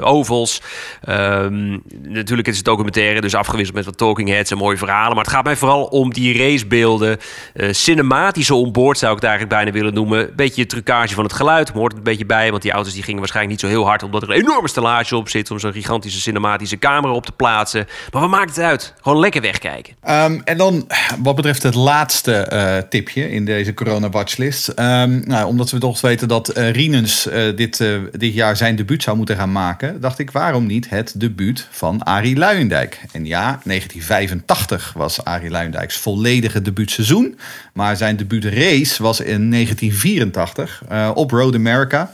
[0.00, 0.62] ovals.
[1.08, 1.82] Um,
[2.20, 5.14] natuurlijk is het documentaire, dus afgewisseld met wat talking heads en mooie verhalen.
[5.14, 7.18] Maar het gaat mij vooral om die racebeelden.
[7.54, 10.36] eh, cinematische onboard zou ik het eigenlijk bijna willen noemen.
[10.36, 11.68] Beetje trucage van het geluid.
[11.68, 14.02] Hoort het een beetje bij, want die auto's die gingen waarschijnlijk niet zo heel hard.
[14.02, 17.86] Omdat er een enorme stellage op zit om zo'n gigantische cinematische camera op te plaatsen.
[18.12, 18.94] Maar wat maakt het uit?
[19.00, 19.94] Gewoon lekker wegkijken.
[20.02, 20.88] Ehm, en dan
[21.22, 24.68] wat betreft het laatste eh, tipje in deze corona watchlist.
[24.68, 29.16] Ehm, nou, omdat we toch weten dat eh Rienens dit, dit jaar zijn debuut zou
[29.16, 33.00] moeten gaan maken, dacht ik waarom niet het debuut van Arie Luijendijk.
[33.12, 37.38] En ja, 1985 was Arie Luijendijks volledige debuutseizoen.
[37.72, 42.10] Maar zijn debuutrace was in 1984 eh, op Road America.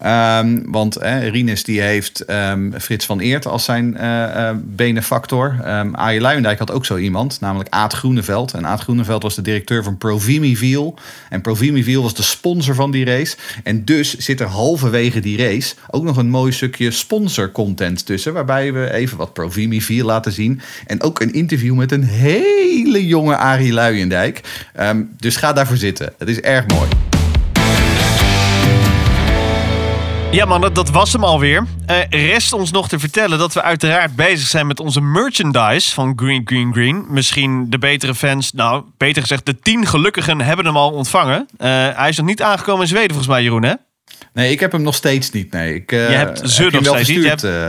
[0.00, 5.56] Ehm, want eh, Rinus die heeft ehm, Frits van Eert als zijn eh, eh, benefactor.
[5.66, 8.54] Um, Arie Luijendijk had ook zo iemand, namelijk Aad Groeneveld.
[8.54, 10.94] En Aad Groeneveld was de directeur van Provimiviel.
[11.28, 13.36] En Provimiviel was de sponsor van die race.
[13.62, 18.32] En dus zit er halverwege die race ook nog een mooi stukje sponsor content tussen.
[18.32, 20.60] Waarbij we even wat Provimiviel laten zien.
[20.86, 24.40] En ook een interview met een hele jonge Arie Luijendijk.
[25.16, 26.12] Dus ga daarvoor zitten.
[26.18, 27.09] Het is erg mooi.
[30.32, 31.66] Ja man, dat, was hem alweer.
[31.86, 36.12] Eh rest ons nog te vertellen dat we uiteraard bezig zijn met onze merchandise van
[36.16, 37.04] Green Green Green.
[37.08, 41.48] Misschien de betere fans, nou beter gezegd de tien gelukkigen hebben hem al ontvangen.
[41.56, 43.74] Eh, hij is nog niet aangekomen in Zweden volgens mij Jeroen hè?
[44.32, 45.52] Nee, ik heb hem nog steeds niet.
[45.52, 47.44] Nee, ik, eh, Je hebt ze heb nog niet.
[47.44, 47.68] Eh.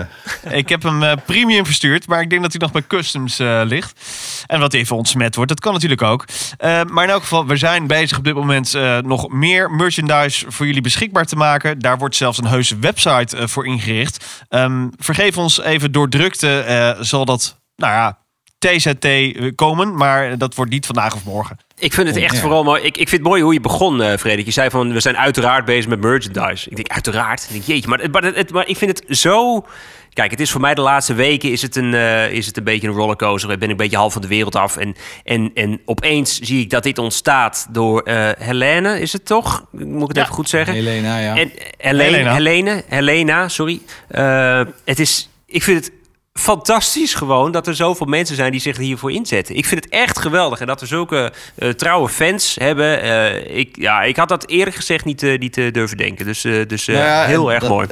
[0.57, 3.62] Ik heb hem eh, premium verstuurd, maar ik denk dat hij nog bij customs eh,
[3.66, 3.99] ligt.
[4.47, 6.26] En wat even ontsmet wordt, dat kan natuurlijk ook.
[6.57, 10.45] Eh, maar in elk geval, we zijn bezig op dit moment eh, nog meer merchandise
[10.51, 11.80] voor jullie beschikbaar te maken.
[11.80, 14.26] Daar wordt zelfs een heuse website eh, voor ingericht.
[14.49, 18.18] Ehm, vergeef ons even door drukte, eh, zal dat, nou ja,
[18.62, 19.95] TZT eh, komen.
[19.95, 21.57] Maar dat wordt niet vandaag of morgen.
[21.78, 22.41] Ik vind het echt Ja.
[22.41, 22.82] vooral mooi.
[22.82, 24.45] Ik, ik vind het mooi hoe je begon, eh Frederik.
[24.45, 26.70] Je zei van, we zijn uiteraard bezig met merchandise.
[26.70, 27.43] Ik denk, uiteraard?
[27.43, 29.66] Ik denk, jeetje, maar, het- maar, het, maar ik vind het zo...
[30.14, 32.64] Kijk, het is voor mij de laatste weken is het een, eh, is het een
[32.64, 33.51] beetje een rollercoaster.
[33.51, 34.78] Ik ben een beetje half van de wereld af.
[34.78, 39.66] En, en, en opeens zie ik dat dit ontstaat door eh Helene, is het toch?
[39.72, 40.74] Moet ik het even goed zeggen?
[40.74, 41.36] Helena, ja.
[41.38, 42.34] En Helene, Helena.
[42.34, 43.82] Helene, Helena, sorry.
[44.07, 45.93] Eh, het is, ik vind het
[46.34, 49.55] fantastisch gewoon dat er zoveel mensen zijn die zich hiervoor inzetten.
[49.55, 53.01] Ik vind het echt geweldig en dat we zulke eh, trouwe fans hebben.
[53.01, 56.25] Eh, ik, ja, ik had dat eerlijk gezegd niet, niet eh, durven denken.
[56.25, 57.88] Dus, dus Nou ja, heel erg dat- mooi.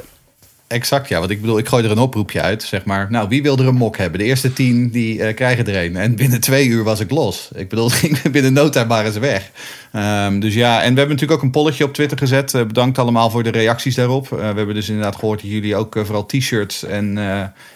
[0.70, 1.18] Exact, ja.
[1.18, 3.06] Want ik bedoel, ik gooi er een oproepje uit, zeg maar.
[3.10, 4.18] Nou, wie wil er een mok hebben?
[4.18, 5.96] De eerste tien, die eh, krijgen er een.
[5.96, 7.48] En binnen twee uur was ik los.
[7.54, 9.50] Ik bedoel, ging binnen no time waren ze weg.
[9.92, 12.54] Ehm, dus ja, en we hebben natuurlijk ook een polletje op Twitter gezet.
[12.54, 14.24] Eh, bedankt allemaal voor de reacties daarop.
[14.24, 17.18] Eh, we hebben dus inderdaad gehoord dat jullie ook vooral t-shirts en,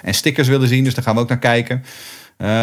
[0.03, 0.85] en stickers willen zien.
[0.85, 1.85] Dus daar gaan we ook naar kijken.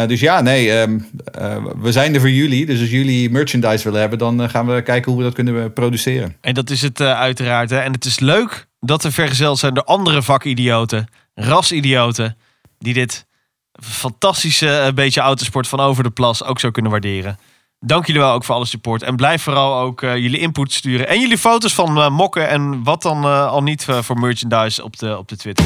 [0.06, 0.98] Dus ja, nee, ehm,
[1.34, 2.66] eh, we zijn er voor jullie.
[2.66, 6.36] Dus als jullie merchandise willen hebben, dan gaan we kijken hoe we dat kunnen produceren.
[6.40, 7.70] En dat is het uiteraard.
[7.70, 7.78] Hè.
[7.78, 12.36] En het is leuk dat we vergezeld zijn door andere vakidioten, rasidioten,
[12.78, 13.26] die dit
[13.82, 17.38] fantastische eh, beetje autosport van over de plas ook zo kunnen waarderen.
[17.80, 19.02] Dank jullie wel ook voor alle support.
[19.02, 21.08] En blijf vooral ook eh, jullie input sturen.
[21.08, 25.18] En jullie foto's van eh, mokken en wat dan al niet voor merchandise op de,
[25.18, 25.64] op de Twitter.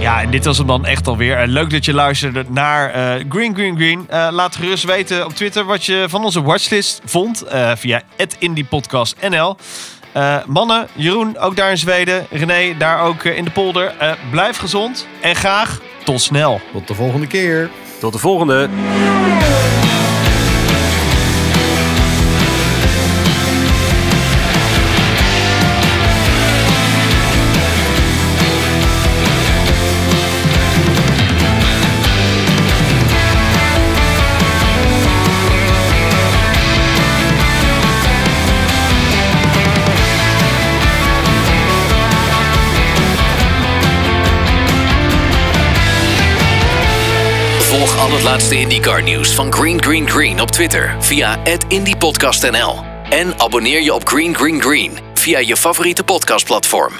[0.00, 1.36] Ja, en dit was hem dan echt alweer.
[1.36, 4.04] Eh, leuk dat je luisterde naar eh, Green Green Green.
[4.08, 7.42] Eh, laat gerust weten op Twitter wat je van onze watchlist vond.
[7.42, 8.02] eh, via
[8.38, 9.56] @indiepodcastnl.
[10.12, 12.26] Eh mannen, Jeroen, ook daar in Zweden.
[12.30, 13.94] René, daar ook in de polder.
[13.98, 16.60] Eh, blijf gezond en graag tot snel.
[16.72, 17.70] Tot de volgende keer.
[18.00, 18.68] Tot de volgende.
[48.30, 54.08] Laatste IndyCar nieuws van Green Green Green op Twitter via @indiepodcastnl en abonneer je op
[54.08, 56.92] Green Green Green via je favoriete podcastplatform.